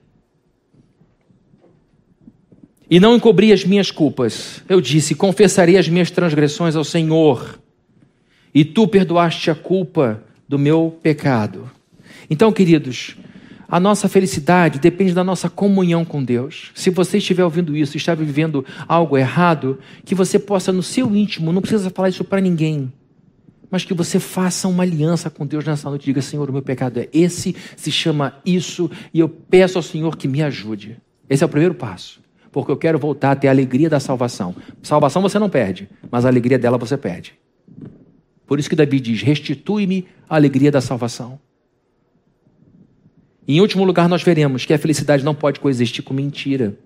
[2.89, 4.63] E não encobri as minhas culpas.
[4.69, 7.59] Eu disse: Confessarei as minhas transgressões ao Senhor.
[8.55, 11.71] E tu perdoaste a culpa do meu pecado.
[12.29, 13.17] Então, queridos,
[13.67, 16.71] a nossa felicidade depende da nossa comunhão com Deus.
[16.75, 21.17] Se você estiver ouvindo isso e está vivendo algo errado, que você possa, no seu
[21.17, 22.93] íntimo, não precisa falar isso para ninguém,
[23.73, 26.05] mas que você faça uma aliança com Deus nessa noite.
[26.05, 30.15] Diga, Senhor, o meu pecado é esse, se chama isso, e eu peço ao Senhor
[30.15, 30.99] que me ajude.
[31.29, 32.21] Esse é o primeiro passo,
[32.53, 34.55] porque eu quero voltar a ter a alegria da salvação.
[34.83, 37.33] Salvação você não perde, mas a alegria dela você perde.
[38.47, 41.41] Por isso que Davi diz: restitui-me a alegria da salvação.
[43.49, 46.79] E, em último lugar, nós veremos que a felicidade não pode coexistir com mentira.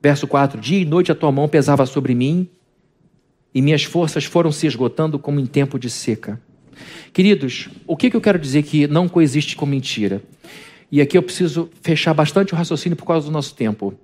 [0.00, 2.48] Verso 4: Dia e noite a tua mão pesava sobre mim,
[3.54, 6.40] e minhas forças foram se esgotando como em tempo de seca.
[7.12, 10.22] Queridos, o que, eu quero dizer que não coexiste com mentira?
[10.92, 13.94] E aqui eu preciso fechar bastante o raciocínio por causa do nosso tempo.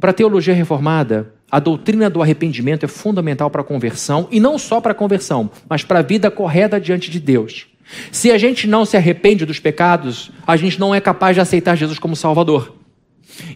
[0.00, 4.58] Para a teologia reformada, a doutrina do arrependimento é fundamental para a conversão, e não
[4.58, 7.66] só para a conversão, mas para a vida correta diante de Deus.
[8.10, 11.76] Se a gente não se arrepende dos pecados, a gente não é capaz de aceitar
[11.76, 12.74] Jesus como Salvador.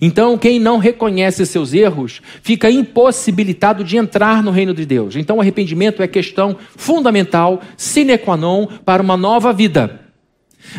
[0.01, 5.17] Então, quem não reconhece seus erros fica impossibilitado de entrar no reino de Deus.
[5.17, 10.01] Então, o arrependimento é questão fundamental, sine qua non, para uma nova vida.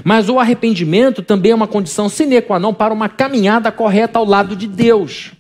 [0.04, 4.26] Mas o arrependimento também é uma condição sine qua non para uma caminhada correta ao
[4.26, 5.32] lado de Deus.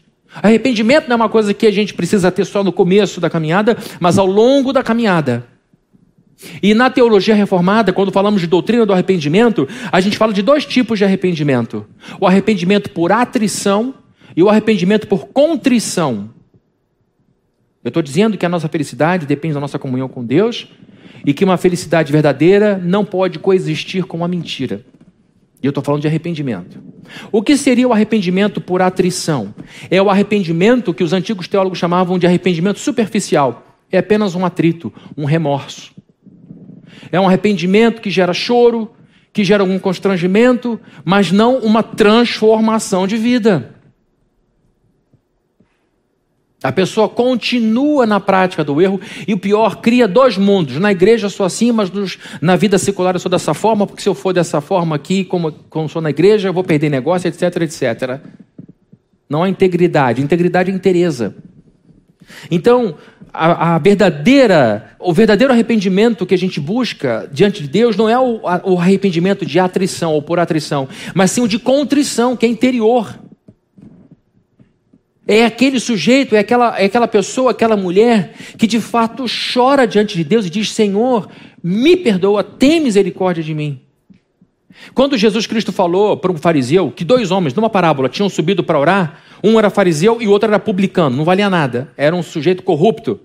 [0.41, 3.77] Arrependimento não é uma coisa que a gente precisa ter só no começo da caminhada,
[3.99, 5.56] mas ao longo da caminhada.
[6.61, 10.65] E na teologia reformada, quando falamos de doutrina do arrependimento, a gente fala de dois
[10.65, 11.85] tipos de arrependimento:
[12.19, 13.93] o arrependimento por atrição
[14.35, 16.29] e o arrependimento por contrição.
[17.83, 20.67] Eu estou dizendo que a nossa felicidade depende da nossa comunhão com Deus
[21.25, 24.85] e que uma felicidade verdadeira não pode coexistir com a mentira.
[25.61, 26.79] E eu estou falando de arrependimento.
[27.31, 29.55] O que seria o arrependimento por atrição?
[29.89, 33.63] É o arrependimento que os antigos teólogos chamavam de arrependimento superficial.
[33.91, 35.95] É apenas um atrito, um remorso.
[37.11, 38.91] É um arrependimento que gera choro,
[39.31, 43.75] que gera algum constrangimento, mas não uma transformação de vida.
[46.63, 50.79] A pessoa continua na prática do erro e o pior, cria dois mundos.
[50.79, 54.01] Na igreja eu sou assim, mas nos, na vida secular eu sou dessa forma, porque
[54.01, 57.27] se eu for dessa forma aqui, como, como sou na igreja, eu vou perder negócio,
[57.27, 58.19] etc, etc.
[59.29, 60.21] Não há integridade.
[60.21, 61.35] Integridade é interesa.
[62.49, 62.95] Então,
[63.33, 68.19] a, a, verdadeira, o verdadeiro arrependimento que a gente busca diante de Deus não é
[68.19, 72.45] o, a, o arrependimento de atrição ou por atrição, mas sim o de contrição, que
[72.45, 73.17] é interior.
[75.27, 80.15] É aquele sujeito, é aquela, é aquela pessoa, aquela mulher que de fato chora diante
[80.15, 81.29] de Deus e diz: Senhor,
[81.61, 83.81] me perdoa, tem misericórdia de mim.
[84.93, 88.79] Quando Jesus Cristo falou para um fariseu que dois homens, numa parábola, tinham subido para
[88.79, 92.63] orar, um era fariseu e o outro era publicano, não valia nada, era um sujeito
[92.63, 93.19] corrupto.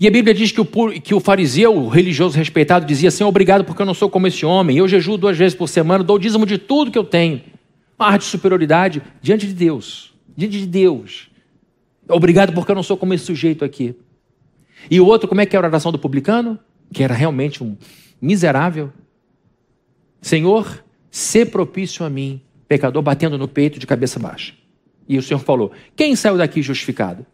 [0.00, 0.66] E a Bíblia diz que o,
[1.00, 4.46] que o fariseu, o religioso respeitado, dizia assim: Obrigado porque eu não sou como esse
[4.46, 7.40] homem, eu jejuo duas vezes por semana, dou dízimo de tudo que eu tenho.
[7.98, 10.14] Uma arte de superioridade diante de Deus.
[10.36, 11.28] Diante de Deus.
[12.08, 13.96] Obrigado porque eu não sou como esse sujeito aqui.
[14.88, 16.58] E o outro, como é que era a oração do publicano?
[16.92, 17.76] Que era realmente um
[18.22, 18.92] miserável.
[20.22, 24.52] Senhor, se propício a mim, pecador batendo no peito de cabeça baixa.
[25.08, 27.24] E o Senhor falou: Quem saiu daqui justificado?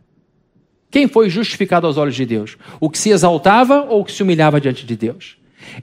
[0.91, 2.57] Quem foi justificado aos olhos de Deus?
[2.79, 5.37] O que se exaltava ou o que se humilhava diante de Deus?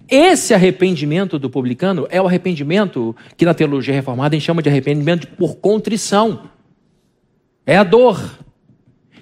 [0.07, 4.69] Esse arrependimento do publicano é o arrependimento que na teologia reformada a gente chama de
[4.69, 6.49] arrependimento por contrição.
[7.65, 8.39] É a dor,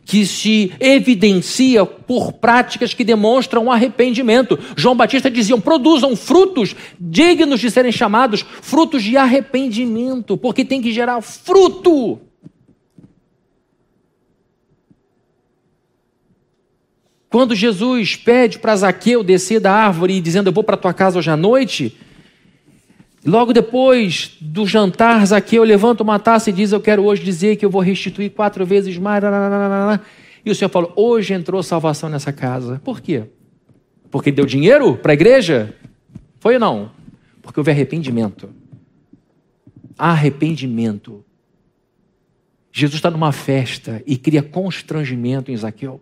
[0.09, 4.57] que se evidencia por práticas que demonstram arrependimento.
[4.75, 10.91] João Batista dizia: produzam frutos dignos de serem chamados frutos de arrependimento, porque tem que
[10.91, 12.19] gerar fruto.
[17.29, 21.29] Quando Jesus pede para Zaqueu descer da árvore dizendo: Eu vou para tua casa hoje
[21.29, 21.95] à noite,
[23.25, 27.65] Logo depois do jantar, Zaqueu levanta uma taça e diz: Eu quero hoje dizer que
[27.65, 29.23] eu vou restituir quatro vezes mais.
[30.45, 32.81] E o Senhor falou: Hoje entrou salvação nessa casa.
[32.83, 33.25] Por quê?
[34.09, 35.75] Porque deu dinheiro para a igreja?
[36.39, 36.91] Foi ou não?
[37.41, 38.49] Porque houve arrependimento.
[39.97, 41.23] Arrependimento.
[42.71, 45.99] Jesus está numa festa e cria constrangimento em Zaqueu.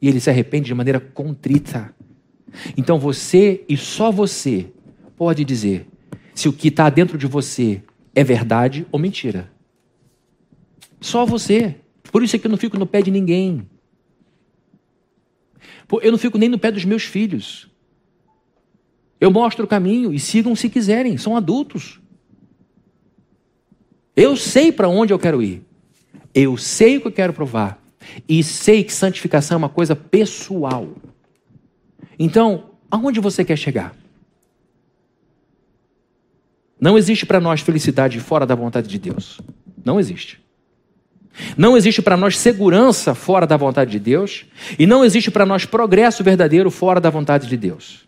[0.00, 1.94] E ele se arrepende de maneira contrita.
[2.76, 4.66] Então você e só você
[5.16, 5.86] pode dizer:
[6.34, 7.82] se o que está dentro de você
[8.14, 9.50] é verdade ou mentira.
[11.00, 11.76] Só você.
[12.10, 13.66] Por isso é que eu não fico no pé de ninguém.
[16.00, 17.68] Eu não fico nem no pé dos meus filhos.
[19.20, 22.00] Eu mostro o caminho e sigam se quiserem, são adultos.
[24.16, 25.62] Eu sei para onde eu quero ir.
[26.34, 27.82] Eu sei o que eu quero provar.
[28.28, 30.88] E sei que santificação é uma coisa pessoal.
[32.18, 33.94] Então, aonde você quer chegar?
[36.82, 39.40] Não existe para nós felicidade fora da vontade de Deus.
[39.84, 40.42] Não existe.
[41.56, 45.64] Não existe para nós segurança fora da vontade de Deus, e não existe para nós
[45.64, 48.04] progresso verdadeiro fora da vontade de Deus.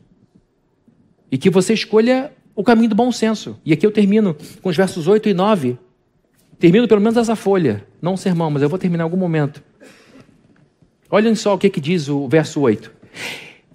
[1.30, 3.56] E que você escolha o caminho do bom senso.
[3.64, 5.78] E aqui eu termino com os versos 8 e 9.
[6.58, 9.62] Termino pelo menos essa folha, não um sermão, mas eu vou terminar em algum momento.
[11.08, 12.90] Olhem só o que, que diz o verso 8.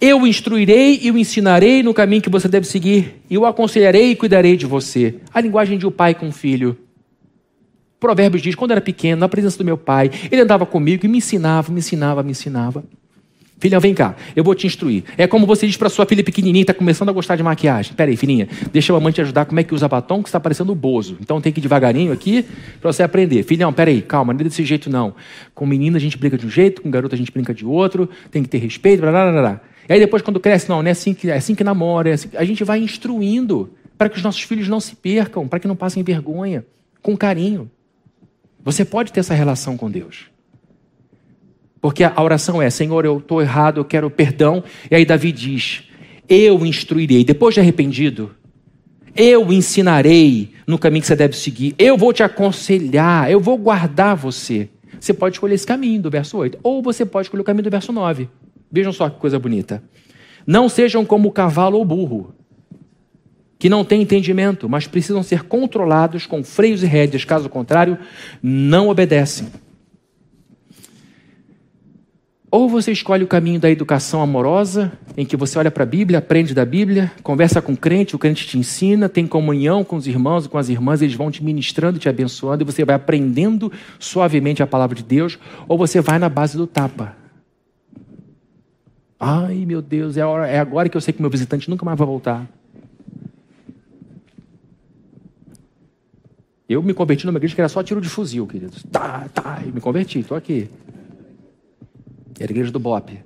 [0.00, 4.12] Eu o instruirei e o ensinarei no caminho que você deve seguir, e o aconselharei
[4.12, 5.16] e cuidarei de você.
[5.32, 6.74] A linguagem de um pai com um filho.
[8.00, 11.18] Provérbios diz: quando era pequeno, na presença do meu pai, ele andava comigo e me
[11.18, 12.82] ensinava, me ensinava, me ensinava.
[13.58, 15.04] Filha, vem cá, eu vou te instruir.
[15.18, 17.92] É como você diz para sua filha pequenininha, está começando a gostar de maquiagem.
[17.92, 20.72] Peraí, filhinha, deixa a mamãe te ajudar como é que usa batom, que está parecendo
[20.72, 21.18] o bozo.
[21.20, 22.46] Então tem que ir devagarinho aqui
[22.80, 23.42] para você aprender.
[23.42, 25.14] Filhão, peraí, calma, não é desse jeito não.
[25.54, 28.08] Com menina a gente brinca de um jeito, com garota a gente brinca de outro,
[28.30, 29.60] tem que ter respeito, blá, blá, blá, blá.
[29.90, 32.10] E aí depois quando cresce, não, não é assim que, é assim que namora.
[32.10, 35.58] É assim, a gente vai instruindo para que os nossos filhos não se percam, para
[35.58, 36.64] que não passem vergonha,
[37.02, 37.68] com carinho.
[38.62, 40.30] Você pode ter essa relação com Deus.
[41.80, 44.62] Porque a oração é: Senhor, eu estou errado, eu quero perdão.
[44.88, 45.82] E aí Davi diz:
[46.28, 47.24] Eu instruirei.
[47.24, 48.32] Depois de arrependido,
[49.16, 51.74] eu ensinarei no caminho que você deve seguir.
[51.76, 54.68] Eu vou te aconselhar, eu vou guardar você.
[55.00, 57.70] Você pode escolher esse caminho do verso 8, ou você pode escolher o caminho do
[57.70, 58.28] verso 9.
[58.70, 59.82] Vejam só que coisa bonita.
[60.46, 62.34] Não sejam como o cavalo ou burro,
[63.58, 67.98] que não têm entendimento, mas precisam ser controlados com freios e rédeas, caso contrário,
[68.42, 69.48] não obedecem.
[72.50, 76.18] Ou você escolhe o caminho da educação amorosa, em que você olha para a Bíblia,
[76.18, 80.06] aprende da Bíblia, conversa com o crente, o crente te ensina, tem comunhão com os
[80.06, 83.70] irmãos e com as irmãs, eles vão te ministrando, te abençoando, e você vai aprendendo
[84.00, 87.19] suavemente a palavra de Deus, ou você vai na base do tapa.
[89.22, 91.98] Ai, meu Deus, é, hora, é agora que eu sei que meu visitante nunca mais
[91.98, 92.48] vai voltar.
[96.66, 98.82] Eu me converti numa igreja que era só tiro de fuzil, queridos.
[98.84, 100.70] Tá, tá, e me converti, estou aqui.
[102.38, 103.20] Era a igreja do Bop.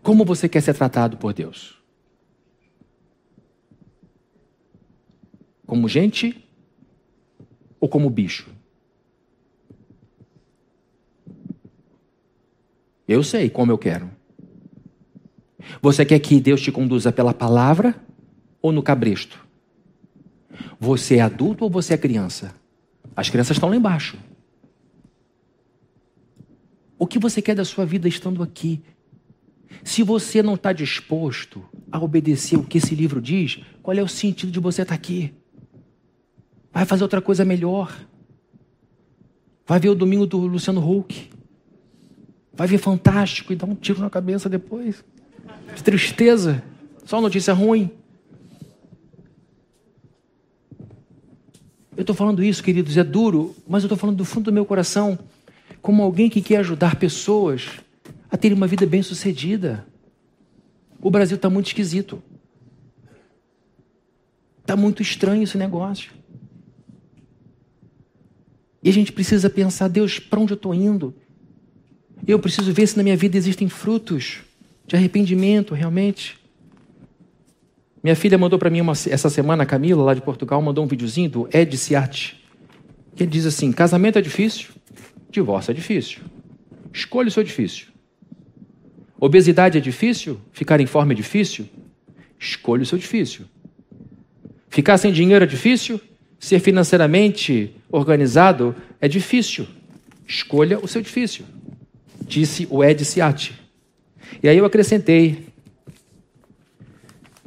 [0.00, 1.82] Como você quer ser tratado por Deus?
[5.66, 6.48] Como gente
[7.80, 8.49] ou como bicho?
[13.10, 14.08] Eu sei como eu quero.
[15.82, 18.00] Você quer que Deus te conduza pela palavra
[18.62, 19.44] ou no cabresto?
[20.78, 22.54] Você é adulto ou você é criança?
[23.16, 24.16] As crianças estão lá embaixo.
[26.96, 28.80] O que você quer da sua vida estando aqui?
[29.82, 34.08] Se você não está disposto a obedecer o que esse livro diz, qual é o
[34.08, 35.34] sentido de você estar aqui?
[36.72, 37.92] Vai fazer outra coisa melhor.
[39.66, 41.29] Vai ver o domingo do Luciano Huck.
[42.60, 45.02] Vai ver fantástico e dar um tiro na cabeça depois.
[45.74, 46.62] De tristeza.
[47.06, 47.90] Só notícia ruim.
[51.96, 54.66] Eu estou falando isso, queridos, é duro, mas eu estou falando do fundo do meu
[54.66, 55.18] coração,
[55.80, 57.80] como alguém que quer ajudar pessoas
[58.30, 59.86] a terem uma vida bem sucedida.
[61.00, 62.22] O Brasil está muito esquisito.
[64.60, 66.12] Está muito estranho esse negócio.
[68.82, 71.14] E a gente precisa pensar, Deus, para onde eu estou indo?
[72.26, 74.38] Eu preciso ver se na minha vida existem frutos
[74.86, 76.38] de arrependimento realmente.
[78.02, 80.88] Minha filha mandou para mim uma, essa semana, a Camila, lá de Portugal, mandou um
[80.88, 82.32] videozinho do Ed Ciart,
[83.14, 84.70] que ele diz assim: casamento é difícil,
[85.30, 86.20] divórcio é difícil,
[86.92, 87.86] escolha o seu difícil.
[89.18, 91.68] Obesidade é difícil, ficar em forma é difícil,
[92.38, 93.44] escolha o seu difícil.
[94.70, 96.00] Ficar sem dinheiro é difícil,
[96.38, 99.66] ser financeiramente organizado é difícil,
[100.26, 101.44] escolha o seu difícil,
[102.30, 103.50] disse o Ed Ciart.
[104.42, 105.50] E aí eu acrescentei,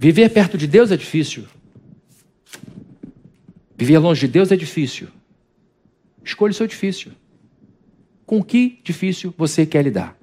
[0.03, 1.45] Viver perto de Deus é difícil.
[3.73, 5.07] Viver longe de Deus é difícil.
[6.21, 7.13] Escolha o seu difícil.
[8.25, 10.17] Com que difícil você quer lidar?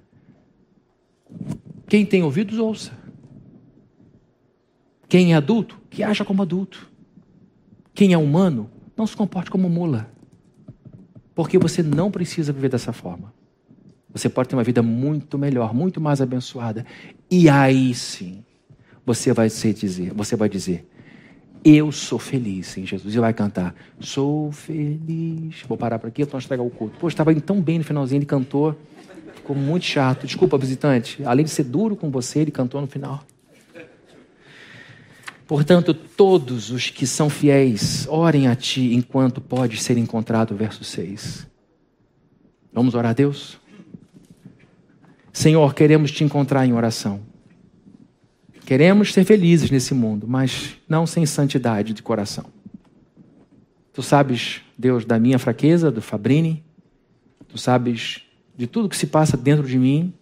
[1.88, 2.92] Quem tem ouvidos, ouça.
[5.08, 6.86] Quem é adulto, que haja como adulto.
[7.94, 10.12] Quem é humano, não se comporte como mula.
[11.34, 13.32] Porque você não precisa viver dessa forma.
[14.12, 16.84] Você pode ter uma vida muito melhor, muito mais abençoada.
[17.30, 18.44] E aí sim,
[19.06, 20.86] você vai dizer, você vai dizer,
[21.64, 23.14] eu sou feliz em Jesus.
[23.14, 25.62] E vai cantar, sou feliz.
[25.68, 26.98] Vou parar por aqui, então entregar o culto.
[26.98, 28.76] Pô, estava indo tão bem no finalzinho, ele cantou.
[29.34, 30.26] Ficou muito chato.
[30.26, 31.22] Desculpa, visitante.
[31.24, 33.22] Além de ser duro com você, ele cantou no final.
[35.46, 40.54] Portanto, todos os que são fiéis, orem a ti enquanto pode ser encontrado.
[40.54, 41.46] Verso 6.
[42.72, 43.59] Vamos orar a Deus?
[45.32, 47.20] Senhor, queremos te encontrar em oração.
[48.66, 52.46] Queremos ser felizes nesse mundo, mas não sem santidade de coração.
[53.92, 56.64] Tu sabes, Deus, da minha fraqueza, do Fabrini.
[57.48, 58.22] Tu sabes
[58.56, 60.12] de tudo que se passa dentro de mim.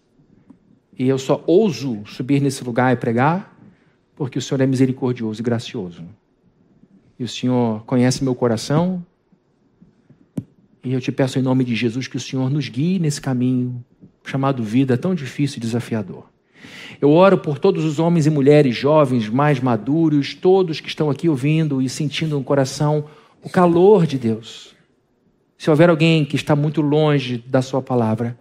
[0.99, 3.57] E eu só ouso subir nesse lugar e pregar
[4.17, 6.03] porque o Senhor é misericordioso e gracioso.
[7.19, 9.05] E o Senhor conhece meu coração.
[10.83, 13.85] E eu te peço em nome de Jesus que o Senhor nos guie nesse caminho
[14.29, 16.25] chamado vida tão difícil e desafiador.
[17.01, 21.29] Eu oro por todos os homens e mulheres jovens, mais maduros, todos que estão aqui
[21.29, 23.05] ouvindo e sentindo no coração
[23.43, 24.75] o calor de Deus.
[25.57, 28.39] Se houver alguém que está muito longe da Sua palavra,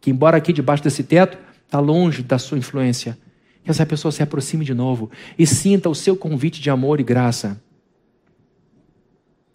[0.00, 3.18] que embora aqui debaixo desse teto, está longe da Sua influência,
[3.62, 7.04] que essa pessoa se aproxime de novo e sinta o seu convite de amor e
[7.04, 7.60] graça.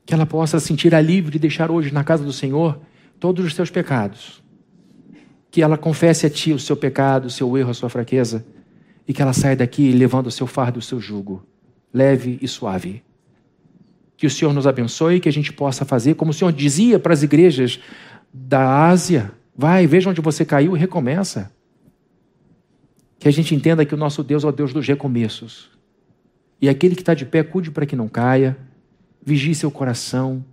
[0.05, 2.80] Que ela possa sentir alívio de deixar hoje na casa do Senhor
[3.20, 4.45] todos os seus pecados.
[5.56, 8.45] Que ela confesse a Ti o seu pecado, o seu erro, a sua fraqueza.
[9.08, 11.47] E que ela saia daqui levando o seu fardo, o seu jugo,
[11.93, 13.01] leve e suave.
[14.18, 16.99] Que o Senhor nos abençoe e que a gente possa fazer, como o Senhor dizia
[16.99, 17.80] para as igrejas
[18.34, 21.49] da Ásia: vai, veja onde você caiu e recomeça.
[23.18, 25.72] Que a gente entenda que o nosso Deus é o Deus dos recomeços.
[26.62, 28.58] E aquele que está de pé, cuide para que não caia,
[29.26, 30.43] vigie seu coração,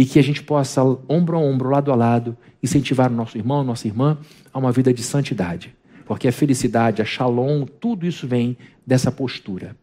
[0.00, 3.62] e que a gente possa, ombro a ombro, lado a lado, incentivar o nosso irmão,
[3.62, 4.16] nossa irmã
[4.50, 5.76] a uma vida de santidade.
[6.06, 9.76] Porque a felicidade, a shalom, tudo isso vem dessa postura.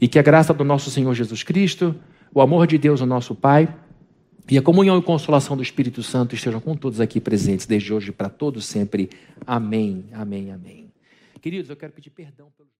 [0.00, 1.94] E que a graça do nosso Senhor Jesus Cristo,
[2.32, 3.68] o amor de Deus, o nosso Pai,
[4.50, 8.12] e a comunhão e consolação do Espírito Santo estejam com todos aqui presentes, desde hoje
[8.12, 9.10] para todos sempre.
[9.46, 10.90] Amém, amém, amém.
[11.42, 12.75] Queridos, eu quero pedir perdão pelo.